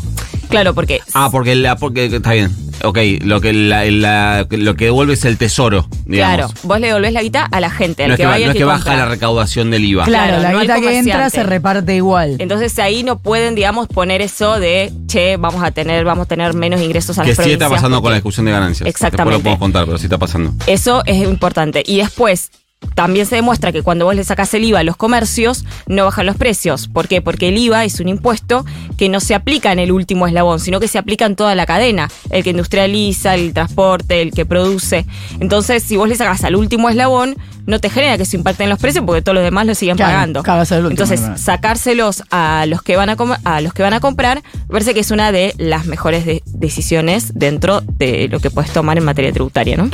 Claro, 0.49 0.73
porque 0.73 0.99
Ah, 1.13 1.29
porque, 1.31 1.55
la, 1.55 1.75
porque 1.77 2.05
está 2.05 2.31
bien. 2.33 2.51
Ok, 2.83 2.97
lo 3.21 3.39
que, 3.39 3.53
la, 3.53 3.85
la- 3.85 4.45
lo 4.49 4.75
que 4.75 4.85
devuelve 4.85 5.13
es 5.13 5.23
el 5.25 5.37
tesoro, 5.37 5.87
digamos. 6.05 6.35
Claro, 6.51 6.53
vos 6.63 6.79
le 6.81 6.87
devolvés 6.87 7.13
la 7.13 7.21
guita 7.21 7.45
a 7.45 7.59
la 7.61 7.69
gente, 7.69 8.03
al 8.03 8.09
No 8.09 8.13
es 8.15 8.17
que, 8.17 8.23
que, 8.23 8.29
no 8.29 8.35
es 8.35 8.51
que 8.51 8.57
que 8.57 8.63
baja 8.65 8.77
compra. 8.83 8.95
la 8.97 9.05
recaudación 9.05 9.71
del 9.71 9.85
IVA. 9.85 10.03
Claro, 10.03 10.27
Claro, 10.39 10.43
la 10.43 10.51
no 10.51 10.59
guita 10.61 10.81
que 10.81 10.97
entra 10.97 11.29
se 11.29 11.43
reparte 11.43 11.95
igual. 11.95 12.35
Entonces 12.39 12.77
ahí 12.79 13.03
no 13.03 13.19
pueden, 13.19 13.55
digamos, 13.55 13.87
poner 13.87 14.21
eso 14.21 14.59
de, 14.59 14.91
che, 15.07 15.37
vamos 15.37 15.63
a 15.63 15.71
tener, 15.71 16.03
vamos 16.03 16.25
a 16.25 16.27
tener 16.27 16.53
menos 16.53 16.81
ingresos 16.81 17.17
a 17.19 17.23
Que 17.23 17.29
las 17.33 17.37
sí 17.45 17.51
está 17.53 17.69
pasando 17.69 18.01
con 18.01 18.11
la 18.11 18.17
discusión 18.17 18.45
de 18.45 18.51
ganancias. 18.51 18.87
Exactamente. 18.89 19.23
Después 19.23 19.37
lo 19.37 19.43
podemos 19.43 19.59
contar, 19.59 19.85
pero 19.85 19.97
sí 19.97 20.05
está 20.07 20.17
pasando. 20.17 20.53
Eso 20.67 21.03
es 21.05 21.23
importante. 21.25 21.83
Y 21.85 21.97
después, 21.97 22.51
también 22.95 23.25
se 23.25 23.35
demuestra 23.35 23.71
que 23.71 23.81
cuando 23.81 24.05
vos 24.05 24.15
le 24.15 24.23
sacás 24.23 24.53
el 24.53 24.63
IVA 24.63 24.79
a 24.79 24.83
los 24.83 24.97
comercios, 24.97 25.65
no 25.87 26.05
bajan 26.05 26.25
los 26.25 26.35
precios. 26.35 26.87
¿Por 26.87 27.07
qué? 27.07 27.21
Porque 27.21 27.49
el 27.49 27.57
IVA 27.57 27.85
es 27.85 27.99
un 27.99 28.07
impuesto 28.07 28.65
que 28.97 29.09
no 29.09 29.19
se 29.19 29.35
aplica 29.35 29.71
en 29.71 29.79
el 29.79 29.91
último 29.91 30.27
eslabón, 30.27 30.59
sino 30.59 30.79
que 30.79 30.87
se 30.87 30.97
aplica 30.97 31.25
en 31.25 31.35
toda 31.35 31.55
la 31.55 31.65
cadena. 31.65 32.09
El 32.29 32.43
que 32.43 32.51
industrializa, 32.51 33.35
el 33.35 33.53
transporte, 33.53 34.21
el 34.21 34.31
que 34.31 34.45
produce. 34.45 35.05
Entonces, 35.39 35.83
si 35.83 35.97
vos 35.97 36.07
le 36.07 36.15
sacás 36.15 36.43
al 36.43 36.55
último 36.55 36.89
eslabón, 36.89 37.35
no 37.65 37.79
te 37.79 37.89
genera 37.89 38.17
que 38.17 38.23
eso 38.23 38.35
impacte 38.35 38.63
en 38.63 38.69
los 38.69 38.79
precios 38.79 39.05
porque 39.05 39.21
todos 39.21 39.35
los 39.35 39.43
demás 39.43 39.65
lo 39.65 39.75
siguen 39.75 39.95
Claro, 39.95 40.11
pagando. 40.13 40.43
al 40.45 40.85
último, 40.85 40.89
Entonces, 40.89 41.21
sacárselos 41.41 42.23
a 42.31 42.65
los 42.67 42.81
que 42.81 42.95
van 42.97 43.09
a, 43.09 43.15
a 43.45 43.61
los 43.61 43.73
que 43.73 43.83
van 43.83 43.93
a 43.93 43.99
comprar, 43.99 44.43
me 44.67 44.67
parece 44.73 44.93
que 44.93 44.99
es 44.99 45.11
una 45.11 45.31
de 45.31 45.53
las 45.57 45.85
mejores 45.85 46.25
de- 46.25 46.41
decisiones 46.45 47.31
dentro 47.33 47.81
de 47.81 48.27
lo 48.29 48.39
que 48.39 48.49
puedes 48.51 48.71
tomar 48.71 48.97
en 48.97 49.05
materia 49.05 49.31
tributaria, 49.31 49.77
¿no? 49.77 49.89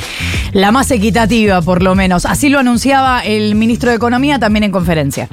La 0.53 0.71
más 0.71 0.89
equitativa, 0.91 1.61
por 1.61 1.83
lo 1.83 1.93
menos. 1.95 2.25
Así 2.25 2.49
lo 2.49 2.59
anunciaba 2.59 3.21
el 3.21 3.53
ministro 3.55 3.89
de 3.91 3.97
Economía 3.97 4.39
también 4.39 4.63
en 4.63 4.71
conferencia. 4.71 5.27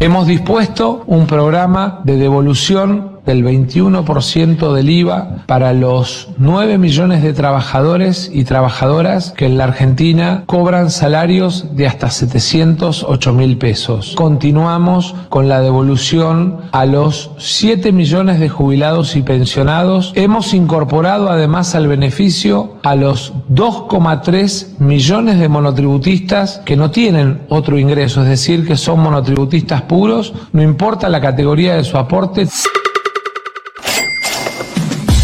Hemos 0.00 0.26
dispuesto 0.26 1.02
un 1.06 1.26
programa 1.26 2.00
de 2.04 2.16
devolución 2.16 3.17
del 3.28 3.44
21% 3.44 4.72
del 4.72 4.88
IVA 4.88 5.44
para 5.44 5.74
los 5.74 6.28
9 6.38 6.78
millones 6.78 7.22
de 7.22 7.34
trabajadores 7.34 8.30
y 8.32 8.44
trabajadoras 8.44 9.34
que 9.36 9.44
en 9.44 9.58
la 9.58 9.64
Argentina 9.64 10.44
cobran 10.46 10.90
salarios 10.90 11.76
de 11.76 11.86
hasta 11.86 12.08
708 12.08 13.34
mil 13.34 13.58
pesos. 13.58 14.14
Continuamos 14.16 15.14
con 15.28 15.46
la 15.46 15.60
devolución 15.60 16.62
a 16.72 16.86
los 16.86 17.30
7 17.36 17.92
millones 17.92 18.40
de 18.40 18.48
jubilados 18.48 19.14
y 19.14 19.20
pensionados. 19.20 20.12
Hemos 20.14 20.54
incorporado 20.54 21.28
además 21.28 21.74
al 21.74 21.86
beneficio 21.86 22.78
a 22.82 22.94
los 22.94 23.34
2,3 23.50 24.78
millones 24.78 25.38
de 25.38 25.50
monotributistas 25.50 26.62
que 26.64 26.76
no 26.76 26.90
tienen 26.90 27.42
otro 27.50 27.78
ingreso, 27.78 28.22
es 28.22 28.28
decir, 28.28 28.66
que 28.66 28.78
son 28.78 29.00
monotributistas 29.00 29.82
puros, 29.82 30.32
no 30.52 30.62
importa 30.62 31.10
la 31.10 31.20
categoría 31.20 31.74
de 31.74 31.84
su 31.84 31.98
aporte. 31.98 32.48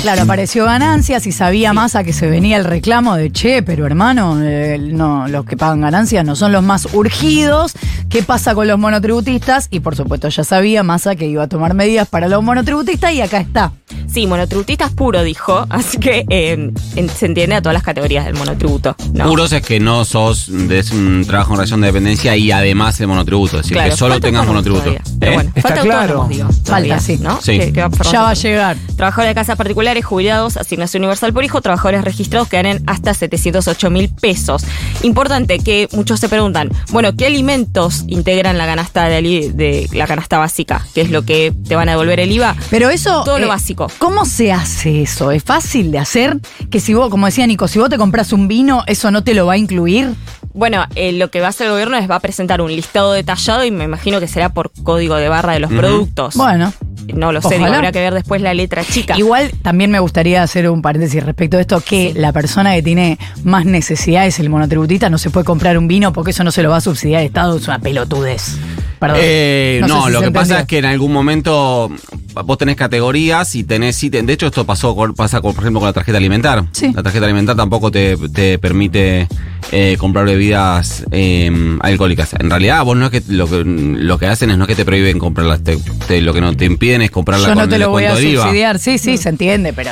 Claro, 0.04 0.22
apareció 0.24 0.66
ganancias 0.66 1.26
y 1.26 1.32
sabía 1.32 1.72
más 1.72 1.96
a 1.96 2.04
que 2.04 2.12
se 2.12 2.26
venía 2.28 2.58
el 2.58 2.64
reclamo 2.64 3.16
de 3.16 3.32
che, 3.32 3.62
pero 3.62 3.86
hermano, 3.86 4.38
eh, 4.42 4.78
no, 4.78 5.26
los 5.28 5.46
que 5.46 5.56
pagan 5.56 5.80
ganancias 5.80 6.26
no 6.26 6.36
son 6.36 6.52
los 6.52 6.62
más 6.62 6.86
urgidos. 6.92 7.72
¿Qué 8.10 8.22
pasa 8.22 8.54
con 8.54 8.68
los 8.68 8.78
monotributistas? 8.78 9.66
Y 9.70 9.80
por 9.80 9.96
supuesto 9.96 10.28
ya 10.28 10.44
sabía 10.44 10.82
Massa 10.82 11.16
que 11.16 11.26
iba 11.26 11.44
a 11.44 11.48
tomar 11.48 11.72
medidas 11.72 12.06
para 12.06 12.28
los 12.28 12.42
monotributistas 12.42 13.12
y 13.14 13.22
acá 13.22 13.40
está. 13.40 13.72
Sí, 14.06 14.26
monotributistas 14.26 14.92
puro, 14.92 15.22
dijo, 15.22 15.64
así 15.70 15.96
que 15.98 16.26
eh, 16.28 16.70
en- 16.96 17.08
se 17.08 17.24
entiende 17.26 17.56
a 17.56 17.62
todas 17.62 17.72
las 17.74 17.82
categorías 17.82 18.26
del 18.26 18.34
monotributo. 18.34 18.94
¿no? 19.14 19.24
Puros 19.26 19.52
es 19.52 19.62
que 19.62 19.80
no 19.80 20.04
sos 20.04 20.48
de 20.50 20.84
un 20.92 21.24
trabajo 21.26 21.52
en 21.54 21.56
relación 21.56 21.80
de 21.80 21.86
dependencia 21.86 22.36
y 22.36 22.52
además 22.52 23.00
el 23.00 23.06
monotributo. 23.08 23.56
Es 23.56 23.62
decir, 23.62 23.72
Claro, 23.78 23.90
que 23.90 23.96
solo 23.96 24.14
falta 24.14 24.26
tengas 24.28 24.46
monotributo. 24.46 24.90
¿Eh? 24.90 25.00
bueno, 25.20 25.50
Está 25.54 25.62
falta 25.70 25.80
claro. 25.82 26.00
autónomos, 26.22 26.28
digo, 26.28 26.48
todavía, 26.62 27.00
sí. 27.00 27.18
¿no? 27.20 27.40
Sí. 27.40 27.58
Que- 27.58 27.72
que 27.72 27.80
va 27.80 27.88
por 27.88 28.06
Ya 28.06 28.20
va 28.22 28.30
a 28.30 28.34
llegar. 28.34 28.76
Trabajadores 28.96 29.30
de 29.30 29.34
casas 29.34 29.56
jubilados, 30.02 30.56
asignación 30.56 31.02
universal 31.02 31.32
por 31.32 31.44
hijo, 31.44 31.60
trabajadores 31.60 32.04
registrados 32.04 32.48
que 32.48 32.56
ganen 32.56 32.82
hasta 32.86 33.14
708 33.14 33.90
mil 33.90 34.08
pesos. 34.08 34.64
Importante 35.02 35.58
que 35.58 35.88
muchos 35.92 36.20
se 36.20 36.28
preguntan, 36.28 36.70
bueno, 36.90 37.14
¿qué 37.16 37.26
alimentos 37.26 38.04
integran 38.06 38.58
la 38.58 38.66
canasta 38.66 39.08
de, 39.08 39.16
ali- 39.16 39.48
de 39.48 39.88
la 39.92 40.06
canasta 40.06 40.38
básica? 40.38 40.84
¿Qué 40.94 41.00
es 41.02 41.10
lo 41.10 41.24
que 41.24 41.52
te 41.68 41.76
van 41.76 41.88
a 41.88 41.92
devolver 41.92 42.20
el 42.20 42.32
IVA? 42.32 42.56
Pero 42.70 42.90
eso. 42.90 43.20
eh, 43.20 43.24
Todo 43.24 43.38
lo 43.38 43.48
básico. 43.48 43.88
¿Cómo 43.98 44.24
se 44.24 44.52
hace 44.52 45.02
eso? 45.02 45.30
¿Es 45.30 45.42
fácil 45.44 45.90
de 45.90 45.98
hacer? 45.98 46.38
Que 46.70 46.80
si 46.80 46.94
vos, 46.94 47.10
como 47.10 47.26
decía 47.26 47.46
Nico, 47.46 47.68
si 47.68 47.78
vos 47.78 47.88
te 47.90 47.98
compras 47.98 48.32
un 48.32 48.48
vino, 48.48 48.82
¿eso 48.86 49.10
no 49.10 49.22
te 49.24 49.34
lo 49.34 49.46
va 49.46 49.54
a 49.54 49.56
incluir? 49.58 50.14
Bueno, 50.52 50.84
eh, 50.94 51.12
lo 51.12 51.30
que 51.30 51.40
va 51.40 51.46
a 51.46 51.50
hacer 51.50 51.66
el 51.66 51.72
gobierno 51.72 51.96
es 51.96 52.08
va 52.08 52.14
a 52.16 52.20
presentar 52.20 52.60
un 52.60 52.70
listado 52.74 53.12
detallado 53.12 53.64
y 53.64 53.70
me 53.72 53.84
imagino 53.84 54.20
que 54.20 54.28
será 54.28 54.50
por 54.54 54.70
código 54.84 55.16
de 55.16 55.28
barra 55.28 55.52
de 55.54 55.58
los 55.60 55.72
productos. 55.72 56.34
Bueno. 56.36 56.72
No 57.12 57.32
lo 57.32 57.42
sé, 57.42 57.54
digo, 57.58 57.66
habrá 57.66 57.92
que 57.92 58.00
ver 58.00 58.14
después 58.14 58.40
la 58.40 58.54
letra 58.54 58.82
chica. 58.84 59.16
Igual 59.18 59.50
también 59.62 59.90
me 59.90 59.98
gustaría 59.98 60.42
hacer 60.42 60.68
un 60.70 60.82
paréntesis 60.82 61.22
respecto 61.22 61.56
a 61.58 61.60
esto, 61.60 61.80
que 61.80 62.12
Sí. 62.12 62.18
la 62.18 62.32
persona 62.32 62.74
que 62.74 62.82
tiene 62.82 63.18
más 63.44 63.64
necesidades, 63.66 64.38
el 64.40 64.50
monotributista, 64.50 65.10
no 65.10 65.18
se 65.18 65.30
puede 65.30 65.44
comprar 65.44 65.76
un 65.78 65.86
vino 65.88 66.12
porque 66.12 66.30
eso 66.30 66.44
no 66.44 66.50
se 66.52 66.62
lo 66.62 66.70
va 66.70 66.76
a 66.76 66.80
subsidiar 66.80 67.20
el 67.20 67.26
Estado, 67.26 67.56
es 67.56 67.66
una 67.68 67.78
pelotudez. 67.78 68.56
Perdón. 69.06 69.18
Eh, 69.22 69.80
no, 69.86 70.06
si 70.06 70.12
lo 70.12 70.20
que 70.22 70.30
pasa 70.30 70.60
es 70.60 70.66
que 70.66 70.78
en 70.78 70.84
algún 70.86 71.12
momento 71.12 71.90
vos 72.44 72.58
tenés 72.58 72.76
categorías 72.76 73.54
y 73.54 73.64
tenés 73.64 74.02
ítems. 74.02 74.26
De 74.26 74.32
hecho, 74.32 74.46
esto 74.46 74.64
pasó 74.64 74.94
con- 74.96 75.14
pasa, 75.14 75.40
con, 75.40 75.54
por 75.54 75.64
ejemplo, 75.64 75.80
con 75.80 75.88
la 75.88 75.92
tarjeta 75.92 76.18
alimentar. 76.18 76.64
Sí. 76.72 76.92
La 76.94 77.02
tarjeta 77.02 77.24
alimentar 77.26 77.56
tampoco 77.56 77.90
te, 77.90 78.16
te 78.32 78.58
permite 78.58 79.28
eh, 79.72 79.96
comprar 79.98 80.24
bebidas 80.26 81.04
eh, 81.10 81.50
alcohólicas. 81.80 82.34
En 82.38 82.50
realidad, 82.50 82.84
vos 82.84 82.96
no 82.96 83.06
es 83.06 83.10
que 83.10 83.22
lo 83.28 83.48
que 83.48 83.62
lo 83.64 84.18
que 84.18 84.26
hacen 84.26 84.50
es 84.50 84.58
no 84.58 84.64
es 84.64 84.68
que 84.68 84.74
te 84.74 84.84
prohíben 84.84 85.18
comprarlas. 85.18 85.62
te- 85.62 85.76
te- 86.08 86.20
lo 86.20 86.32
que 86.34 86.40
no 86.40 86.56
te 86.56 86.64
impiden 86.64 87.02
es 87.02 87.10
comprarlas 87.10 87.48
Yo 87.48 87.54
con 87.54 87.62
no 87.64 87.68
te 87.68 87.76
el 87.76 87.80
lo 87.82 87.90
voy 87.90 88.04
a 88.04 88.14
subsidiar, 88.16 88.78
sí, 88.78 88.98
sí, 88.98 89.16
se 89.16 89.28
entiende, 89.28 89.72
pero. 89.72 89.90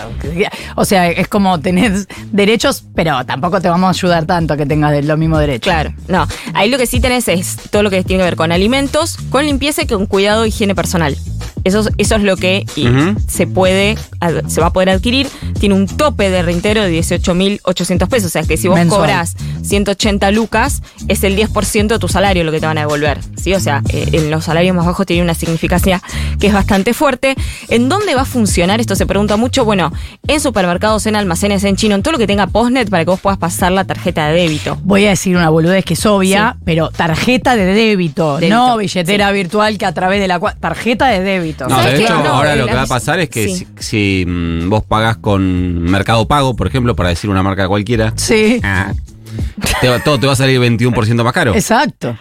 O 0.77 0.85
sea, 0.85 1.09
es 1.11 1.29
como 1.29 1.61
tener 1.61 1.93
derechos, 2.33 2.85
pero 2.95 3.25
tampoco 3.25 3.61
te 3.61 3.69
vamos 3.69 3.89
a 3.89 3.91
ayudar 3.91 4.27
tanto 4.27 4.55
a 4.55 4.57
que 4.57 4.67
tengas 4.67 4.93
de- 4.93 5.03
los 5.03 5.19
mismos 5.19 5.41
derechos. 5.41 5.63
Claro, 5.65 5.93
no. 6.09 6.27
Ahí 6.55 6.71
lo 6.71 6.79
que 6.79 6.87
sí 6.87 7.01
tenés 7.01 7.29
es 7.29 7.57
todo 7.71 7.83
lo 7.83 7.91
que 7.91 8.03
tiene 8.05 8.23
que 8.23 8.25
ver 8.25 8.37
con 8.37 8.53
alimentos, 8.53 9.02
con 9.31 9.47
limpieza 9.47 9.83
y 9.83 9.87
con 9.87 10.07
cuidado 10.07 10.45
e 10.45 10.49
higiene 10.49 10.75
personal. 10.75 11.17
Eso, 11.65 11.81
es- 11.81 11.89
eso 11.99 12.17
es 12.17 12.23
lo 12.23 12.37
que 12.37 12.65
Ujú. 12.77 13.21
se 13.29 13.47
puede, 13.47 13.97
se 14.49 14.61
va 14.61 14.69
a 14.69 14.73
poder 14.73 14.91
adquirir. 14.91 15.29
Tiene 15.61 15.75
un 15.75 15.87
tope 15.87 16.31
de 16.31 16.43
reintegro 16.43 16.83
de 16.83 16.91
18.800 16.91 18.09
pesos. 18.09 18.27
O 18.27 18.31
sea 18.31 18.43
que 18.43 18.57
si 18.57 18.69
vos 18.69 18.77
Mensual. 18.79 19.01
cobras 19.01 19.37
180 19.63 20.31
lucas, 20.33 20.83
es 21.09 21.23
el 21.25 21.37
10% 21.37 21.95
de 21.95 21.99
tu 21.99 22.09
salario 22.09 22.45
lo 22.45 22.53
que 22.53 22.61
te 22.61 22.67
van 22.67 22.79
a 22.79 22.83
devolver. 22.83 23.19
¿sí? 23.37 23.55
O 23.55 23.61
sea, 23.61 23.83
eh, 23.91 24.09
en 24.13 24.31
los 24.31 24.45
salarios 24.45 24.75
más 24.75 24.87
bajos 24.87 25.07
tiene 25.07 25.23
una 25.23 25.35
significancia 25.35 26.03
que 26.41 26.49
es 26.49 26.53
bastante 26.53 26.95
fuerte. 26.95 27.35
¿En 27.69 27.89
dónde 27.89 28.15
va 28.15 28.23
a 28.23 28.27
funcionar? 28.27 28.81
Esto 28.81 28.97
se 28.97 29.07
pregunta 29.07 29.37
mucho. 29.37 29.65
Bueno, 29.65 29.93
en 30.27 30.41
supermercados, 30.41 31.07
en 31.07 31.17
almacenes, 31.17 31.65
en 31.65 31.77
chino, 31.77 31.95
en 31.95 32.03
todo 32.03 32.13
lo 32.13 32.19
que 32.19 32.27
tenga 32.27 32.47
postnet 32.47 32.89
para 32.91 33.05
que 33.05 33.11
vos 33.11 33.21
puedas 33.21 33.39
pasar 33.39 33.73
la 33.73 33.85
tarjeta 33.85 34.29
de 34.29 34.35
débito. 34.41 34.79
Voy 34.83 35.07
a 35.07 35.11
decir 35.11 35.37
una 35.37 35.49
boludez 35.51 35.85
que 35.85 35.95
es 35.95 36.07
obvia, 36.07 36.57
pero 36.65 36.91
tarjeta 36.91 37.57
de 37.57 37.67
débito, 37.67 38.39
Débito, 38.39 38.57
no 38.57 38.77
billetera 38.77 39.31
virtual 39.33 39.79
que 39.79 39.87
a 39.87 39.93
través 39.93 40.21
de 40.21 40.29
la 40.29 40.39
cual. 40.39 40.57
Tarjeta 40.59 41.07
de 41.09 41.21
débito. 41.21 41.52
No, 41.69 41.77
¿Sabes 41.77 41.99
de 41.99 42.05
hecho, 42.05 42.15
No, 42.23 42.29
ahora 42.31 42.57
lo 42.57 42.67
que 42.67 42.75
va 42.75 42.83
a 42.83 42.87
pasar 42.87 43.21
es 43.21 43.29
que 43.29 43.45
sí. 43.49 43.55
si, 43.57 43.67
si, 43.79 44.25
mm, 44.27 44.69
vos 44.69 44.83
pagás 44.85 45.17
con 45.19 45.83
Mercado 45.83 46.27
Pago, 46.29 46.55
por 46.57 46.67
ejemplo, 46.67 46.95
para 46.97 47.09
decir 47.11 47.31
una 47.31 47.43
marca 47.43 47.69
cualquiera, 47.69 48.13
Sí, 48.17 48.61
ah, 48.63 48.93
te 49.81 49.89
va- 49.89 50.01
todo 50.01 50.19
te 50.19 50.27
va 50.27 50.33
a 50.35 50.37
salir 50.37 50.61
21% 50.61 51.23
más 51.25 51.33
caro. 51.33 51.55
exacto. 51.55 52.17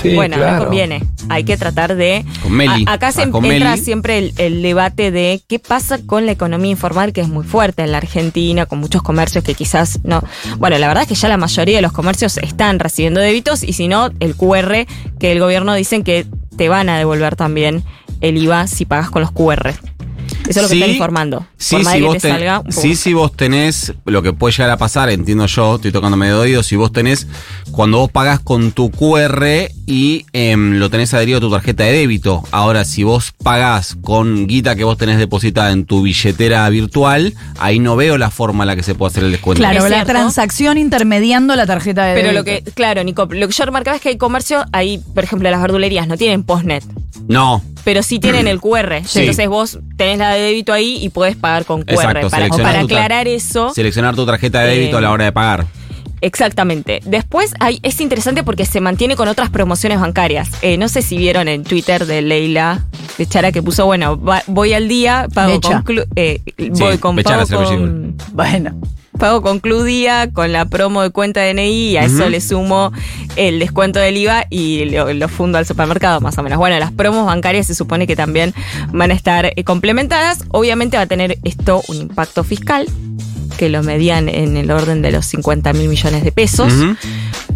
Sí, 0.00 0.14
bueno, 0.14 0.36
claro. 0.38 0.56
no 0.56 0.64
conviene. 0.64 1.04
Hay 1.28 1.44
que 1.44 1.56
tratar 1.58 1.94
de. 1.94 2.24
Con 2.42 2.52
Meli. 2.52 2.84
A- 2.88 2.94
acá 2.94 3.12
se 3.12 3.22
Ah, 3.24 3.30
con 3.30 3.44
entra 3.44 3.72
Meli. 3.72 3.82
siempre 3.84 4.18
el, 4.18 4.32
el 4.38 4.62
debate 4.62 5.10
de 5.10 5.42
qué 5.46 5.58
pasa 5.58 5.98
con 6.04 6.24
la 6.24 6.32
economía 6.32 6.70
informal, 6.70 7.12
que 7.12 7.20
es 7.20 7.28
muy 7.28 7.44
fuerte 7.44 7.82
en 7.82 7.92
la 7.92 7.98
Argentina, 7.98 8.64
con 8.66 8.80
muchos 8.80 9.02
comercios 9.02 9.44
que 9.44 9.54
quizás 9.54 10.00
no. 10.04 10.22
Bueno, 10.58 10.78
la 10.78 10.88
verdad 10.88 11.02
es 11.02 11.08
que 11.10 11.14
ya 11.14 11.28
la 11.28 11.36
mayoría 11.36 11.76
de 11.76 11.82
los 11.82 11.92
comercios 11.92 12.38
están 12.38 12.78
recibiendo 12.78 13.20
débitos 13.20 13.62
y 13.62 13.74
si 13.74 13.88
no, 13.88 14.08
el 14.20 14.34
QR 14.36 14.86
que 15.20 15.32
el 15.32 15.38
gobierno 15.38 15.74
dicen 15.74 16.02
que 16.02 16.26
te 16.56 16.68
van 16.70 16.88
a 16.88 16.96
devolver 16.98 17.36
también 17.36 17.84
el 18.22 18.38
IVA 18.42 18.66
si 18.66 18.86
pagas 18.86 19.10
con 19.10 19.20
los 19.22 19.30
QR. 19.32 19.74
Eso 20.48 20.50
es 20.50 20.56
lo 20.56 20.62
que 20.62 20.68
Sí, 20.68 20.80
están 20.80 20.90
informando. 20.90 21.46
Sí, 21.56 21.76
Por 21.76 21.84
más 21.84 21.92
si 21.92 21.98
que 22.00 22.04
vos, 22.04 22.14
te 22.14 22.20
ten- 22.20 22.30
salga 22.32 22.58
un 22.60 22.66
poco 22.66 22.80
sí, 22.80 22.88
más 22.88 22.98
si 22.98 23.12
vos 23.12 23.32
tenés, 23.36 23.92
lo 24.06 24.22
que 24.22 24.32
puede 24.32 24.52
llegar 24.52 24.70
a 24.70 24.76
pasar, 24.76 25.10
entiendo 25.10 25.46
yo, 25.46 25.76
estoy 25.76 25.92
tocando 25.92 26.16
medio 26.16 26.34
de 26.36 26.40
oído, 26.40 26.62
si 26.62 26.74
vos 26.76 26.92
tenés, 26.92 27.26
cuando 27.70 27.98
vos 27.98 28.10
pagás 28.10 28.40
con 28.40 28.72
tu 28.72 28.90
QR 28.90 29.68
y 29.86 30.24
em, 30.32 30.78
lo 30.78 30.90
tenés 30.90 31.12
adherido 31.14 31.38
a 31.38 31.40
tu 31.40 31.50
tarjeta 31.50 31.84
de 31.84 31.92
débito. 31.92 32.42
Ahora, 32.50 32.84
si 32.84 33.02
vos 33.04 33.32
pagás 33.42 33.96
con 34.00 34.46
guita 34.46 34.74
que 34.74 34.84
vos 34.84 34.96
tenés 34.96 35.18
depositada 35.18 35.70
en 35.70 35.84
tu 35.84 36.02
billetera 36.02 36.68
virtual, 36.70 37.34
ahí 37.58 37.78
no 37.78 37.94
veo 37.96 38.16
la 38.18 38.30
forma 38.30 38.64
en 38.64 38.68
la 38.68 38.76
que 38.76 38.82
se 38.82 38.94
puede 38.94 39.10
hacer 39.10 39.24
el 39.24 39.32
descuento. 39.32 39.60
Claro, 39.62 39.88
la 39.88 40.04
transacción 40.04 40.78
intermediando 40.78 41.54
la 41.56 41.66
tarjeta 41.66 42.04
de 42.06 42.14
Pero 42.14 42.32
lo 42.32 42.42
débito. 42.42 42.64
que, 42.66 42.72
claro, 42.72 43.04
Nico, 43.04 43.28
lo 43.30 43.46
que 43.48 43.54
yo 43.54 43.64
remarcaba 43.64 43.96
es 43.96 44.02
que 44.02 44.08
hay 44.10 44.16
comercio, 44.18 44.64
ahí, 44.72 45.00
por 45.14 45.24
ejemplo, 45.24 45.50
las 45.50 45.60
verdulerías 45.60 46.08
no 46.08 46.16
tienen 46.16 46.42
postnet. 46.42 46.84
No, 47.28 47.62
pero 47.84 48.02
sí 48.02 48.18
tienen 48.18 48.46
el 48.48 48.60
QR. 48.60 49.02
Sí. 49.04 49.20
Entonces 49.20 49.48
vos 49.48 49.78
tenés 49.96 50.18
la 50.18 50.34
de 50.34 50.40
débito 50.40 50.72
ahí 50.72 50.98
y 51.00 51.08
puedes 51.08 51.36
pagar 51.36 51.64
con 51.64 51.82
QR. 51.82 51.92
Exacto, 51.94 52.30
para, 52.30 52.48
para 52.48 52.80
aclarar 52.80 53.28
eso. 53.28 53.72
seleccionar 53.74 54.14
tu 54.14 54.24
tarjeta 54.26 54.60
de 54.62 54.74
débito 54.76 54.96
Eh, 54.96 54.98
a 54.98 55.00
la 55.02 55.10
hora 55.10 55.24
de 55.24 55.32
pagar. 55.32 55.66
Exactamente. 56.20 57.00
Después 57.04 57.52
hay, 57.58 57.80
es 57.82 58.00
interesante 58.00 58.44
porque 58.44 58.64
se 58.64 58.80
mantiene 58.80 59.16
con 59.16 59.26
otras 59.28 59.50
promociones 59.50 60.00
bancarias. 60.00 60.48
Eh, 60.62 60.76
no 60.76 60.88
sé 60.88 61.02
si 61.02 61.16
vieron 61.16 61.48
en 61.48 61.64
Twitter 61.64 62.06
de 62.06 62.22
Leila 62.22 62.84
de 63.18 63.26
Chara 63.26 63.50
que 63.50 63.60
puso, 63.62 63.86
bueno, 63.86 64.22
va- 64.22 64.42
voy 64.46 64.72
al 64.72 64.86
día, 64.88 65.26
pago 65.34 65.54
Becha. 65.54 65.82
con, 65.82 65.96
clu- 65.96 66.06
eh, 66.14 66.40
voy 66.78 66.98
con, 66.98 67.16
pago 67.16 67.46
con, 67.48 68.16
Bueno, 68.32 68.80
pago 69.18 69.42
con 69.42 69.60
Club 69.60 69.84
Día, 69.84 70.30
con 70.32 70.52
la 70.52 70.64
promo 70.64 71.02
de 71.02 71.10
cuenta 71.10 71.40
DNI 71.42 71.90
y 71.90 71.96
a 71.96 72.04
eso 72.04 72.28
le 72.28 72.40
sumo 72.40 72.92
el 73.36 73.58
descuento 73.58 73.98
del 73.98 74.16
IVA 74.16 74.46
y 74.50 74.86
lo, 74.86 75.12
lo 75.12 75.28
fundo 75.28 75.58
al 75.58 75.66
supermercado, 75.66 76.20
más 76.20 76.36
o 76.38 76.42
menos. 76.42 76.58
Bueno, 76.58 76.78
las 76.78 76.92
promos 76.92 77.26
bancarias 77.26 77.66
se 77.66 77.74
supone 77.74 78.06
que 78.06 78.16
también 78.16 78.54
van 78.92 79.10
a 79.10 79.14
estar 79.14 79.46
eh, 79.46 79.64
complementadas. 79.64 80.44
Obviamente 80.48 80.96
va 80.96 81.04
a 81.04 81.06
tener 81.06 81.38
esto 81.44 81.82
un 81.88 81.96
impacto 81.96 82.44
fiscal 82.44 82.86
que 83.56 83.68
lo 83.68 83.82
medían 83.82 84.28
en 84.28 84.56
el 84.56 84.70
orden 84.70 85.02
de 85.02 85.12
los 85.12 85.26
50 85.26 85.72
mil 85.74 85.88
millones 85.88 86.24
de 86.24 86.32
pesos. 86.32 86.72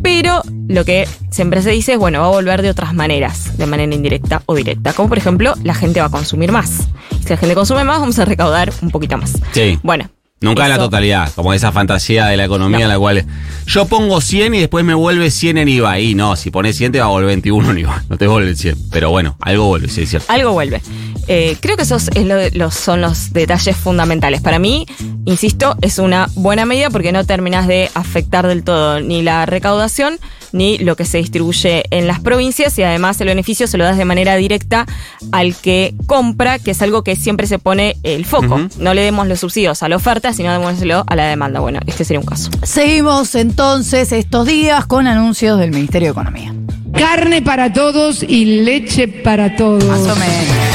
Pero 0.02 0.42
lo 0.68 0.84
que 0.84 1.08
siempre 1.30 1.62
se 1.62 1.70
dice 1.70 1.94
es, 1.94 1.98
bueno, 1.98 2.20
va 2.20 2.26
a 2.26 2.30
volver 2.30 2.62
de 2.62 2.70
otras 2.70 2.94
maneras, 2.94 3.56
de 3.58 3.66
manera 3.66 3.92
indirecta 3.94 4.42
o 4.46 4.54
directa. 4.54 4.92
Como 4.92 5.08
por 5.08 5.18
ejemplo, 5.18 5.54
la 5.64 5.74
gente 5.74 6.00
va 6.00 6.06
a 6.06 6.10
consumir 6.10 6.52
más. 6.52 6.88
Si 7.22 7.30
la 7.30 7.36
gente 7.36 7.54
consume 7.54 7.82
más, 7.82 7.98
vamos 7.98 8.18
a 8.18 8.24
recaudar 8.24 8.72
un 8.82 8.90
poquito 8.90 9.16
más. 9.16 9.32
Sí. 9.52 9.78
Bueno. 9.82 10.08
Nunca 10.40 10.68
la 10.68 10.74
eso- 10.74 10.84
totalidad, 10.84 11.32
como 11.34 11.54
esa 11.54 11.72
fantasía 11.72 12.26
de 12.26 12.36
la 12.36 12.44
economía 12.44 12.80
No. 12.80 12.84
en 12.84 12.88
la 12.90 12.98
cual 12.98 13.24
yo 13.66 13.86
pongo 13.86 14.20
100 14.20 14.54
y 14.54 14.58
después 14.60 14.84
me 14.84 14.92
vuelve 14.94 15.30
100 15.30 15.56
en 15.58 15.68
IVA. 15.68 15.98
Y 15.98 16.14
no, 16.14 16.36
si 16.36 16.50
pones 16.50 16.76
100 16.76 16.92
te 16.92 16.98
va 17.00 17.06
a 17.06 17.08
volver 17.08 17.28
21 17.28 17.70
en 17.70 17.78
IVA, 17.78 18.04
no 18.10 18.18
te 18.18 18.26
vuelve 18.26 18.50
el 18.50 18.56
100. 18.56 18.76
Pero 18.90 19.10
bueno, 19.10 19.36
algo 19.40 19.66
vuelve, 19.66 19.88
sí, 19.88 20.02
es 20.02 20.10
cierto. 20.10 20.30
algo 20.30 20.52
vuelve. 20.52 20.82
Eh, 21.28 21.56
creo 21.60 21.76
que 21.76 21.82
esos 21.82 22.08
es 22.14 22.24
lo 22.26 22.36
los, 22.52 22.74
son 22.74 23.00
los 23.00 23.32
detalles 23.32 23.76
fundamentales. 23.76 24.40
Para 24.42 24.58
mí, 24.58 24.86
insisto, 25.24 25.74
es 25.80 25.98
una 25.98 26.28
buena 26.34 26.64
medida 26.66 26.90
porque 26.90 27.10
no 27.12 27.24
terminas 27.24 27.66
de 27.66 27.90
afectar 27.94 28.46
del 28.46 28.62
todo 28.62 29.00
ni 29.00 29.22
la 29.22 29.44
recaudación 29.46 30.18
ni 30.56 30.78
lo 30.78 30.96
que 30.96 31.04
se 31.04 31.18
distribuye 31.18 31.84
en 31.90 32.06
las 32.06 32.20
provincias 32.20 32.78
y 32.78 32.82
además 32.82 33.20
el 33.20 33.28
beneficio 33.28 33.66
se 33.66 33.78
lo 33.78 33.84
das 33.84 33.98
de 33.98 34.04
manera 34.04 34.34
directa 34.36 34.86
al 35.32 35.54
que 35.54 35.94
compra, 36.06 36.58
que 36.58 36.72
es 36.72 36.82
algo 36.82 37.04
que 37.04 37.14
siempre 37.16 37.46
se 37.46 37.58
pone 37.58 37.96
el 38.02 38.24
foco. 38.24 38.60
No 38.78 38.94
le 38.94 39.02
demos 39.02 39.26
los 39.28 39.40
subsidios 39.40 39.82
a 39.82 39.88
la 39.88 39.96
oferta, 39.96 40.32
sino 40.32 40.52
démoslo 40.52 41.04
a 41.06 41.16
la 41.16 41.26
demanda. 41.26 41.60
Bueno, 41.60 41.80
este 41.86 42.04
sería 42.04 42.20
un 42.20 42.26
caso. 42.26 42.50
seguimos 42.62 43.34
entonces 43.34 44.12
estos 44.12 44.46
días 44.46 44.86
con 44.86 45.06
anuncios 45.06 45.58
del 45.58 45.70
Ministerio 45.70 46.08
de 46.08 46.12
Economía. 46.12 46.54
Carne 46.92 47.42
para 47.42 47.72
todos 47.72 48.22
y 48.22 48.62
leche 48.62 49.08
para 49.08 49.54
todos. 49.56 49.84
Más 49.84 50.00
o 50.00 50.16
menos. 50.16 50.65